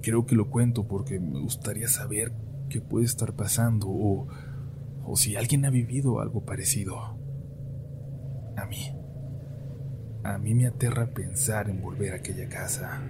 Creo 0.00 0.24
que 0.24 0.36
lo 0.36 0.48
cuento 0.48 0.88
porque 0.88 1.20
me 1.20 1.38
gustaría 1.42 1.88
saber 1.88 2.32
qué 2.70 2.80
puede 2.80 3.04
estar 3.04 3.34
pasando 3.34 3.88
o, 3.90 4.26
o 5.04 5.16
si 5.16 5.36
alguien 5.36 5.66
ha 5.66 5.70
vivido 5.70 6.20
algo 6.20 6.46
parecido. 6.46 7.17
A 8.58 8.66
mí. 8.66 8.92
A 10.24 10.36
mí 10.36 10.52
me 10.52 10.66
aterra 10.66 11.06
pensar 11.06 11.70
en 11.70 11.80
volver 11.80 12.12
a 12.12 12.16
aquella 12.16 12.48
casa. 12.48 13.00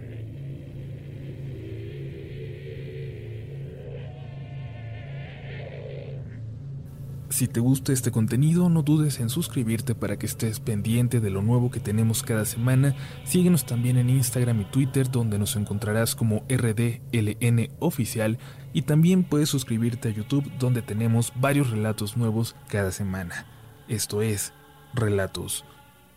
Si 7.30 7.46
te 7.46 7.60
gusta 7.60 7.92
este 7.92 8.10
contenido, 8.10 8.68
no 8.68 8.82
dudes 8.82 9.20
en 9.20 9.30
suscribirte 9.30 9.94
para 9.94 10.18
que 10.18 10.26
estés 10.26 10.60
pendiente 10.60 11.20
de 11.20 11.30
lo 11.30 11.40
nuevo 11.40 11.70
que 11.70 11.78
tenemos 11.78 12.22
cada 12.22 12.44
semana. 12.44 12.94
Síguenos 13.24 13.64
también 13.64 13.96
en 13.96 14.10
Instagram 14.10 14.62
y 14.62 14.64
Twitter, 14.64 15.10
donde 15.10 15.38
nos 15.38 15.54
encontrarás 15.56 16.14
como 16.14 16.44
RDLN 16.48 17.70
Oficial. 17.78 18.38
Y 18.72 18.82
también 18.82 19.24
puedes 19.24 19.48
suscribirte 19.48 20.08
a 20.08 20.12
YouTube, 20.12 20.50
donde 20.58 20.82
tenemos 20.82 21.32
varios 21.36 21.70
relatos 21.70 22.16
nuevos 22.16 22.56
cada 22.68 22.90
semana. 22.90 23.46
Esto 23.88 24.20
es 24.20 24.52
Relatos 24.94 25.64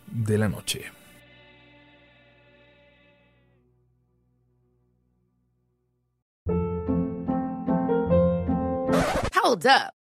de 0.06 0.38
la 0.38 0.48
Noche. 0.48 0.92
Hold 9.34 9.66
up. 9.66 10.01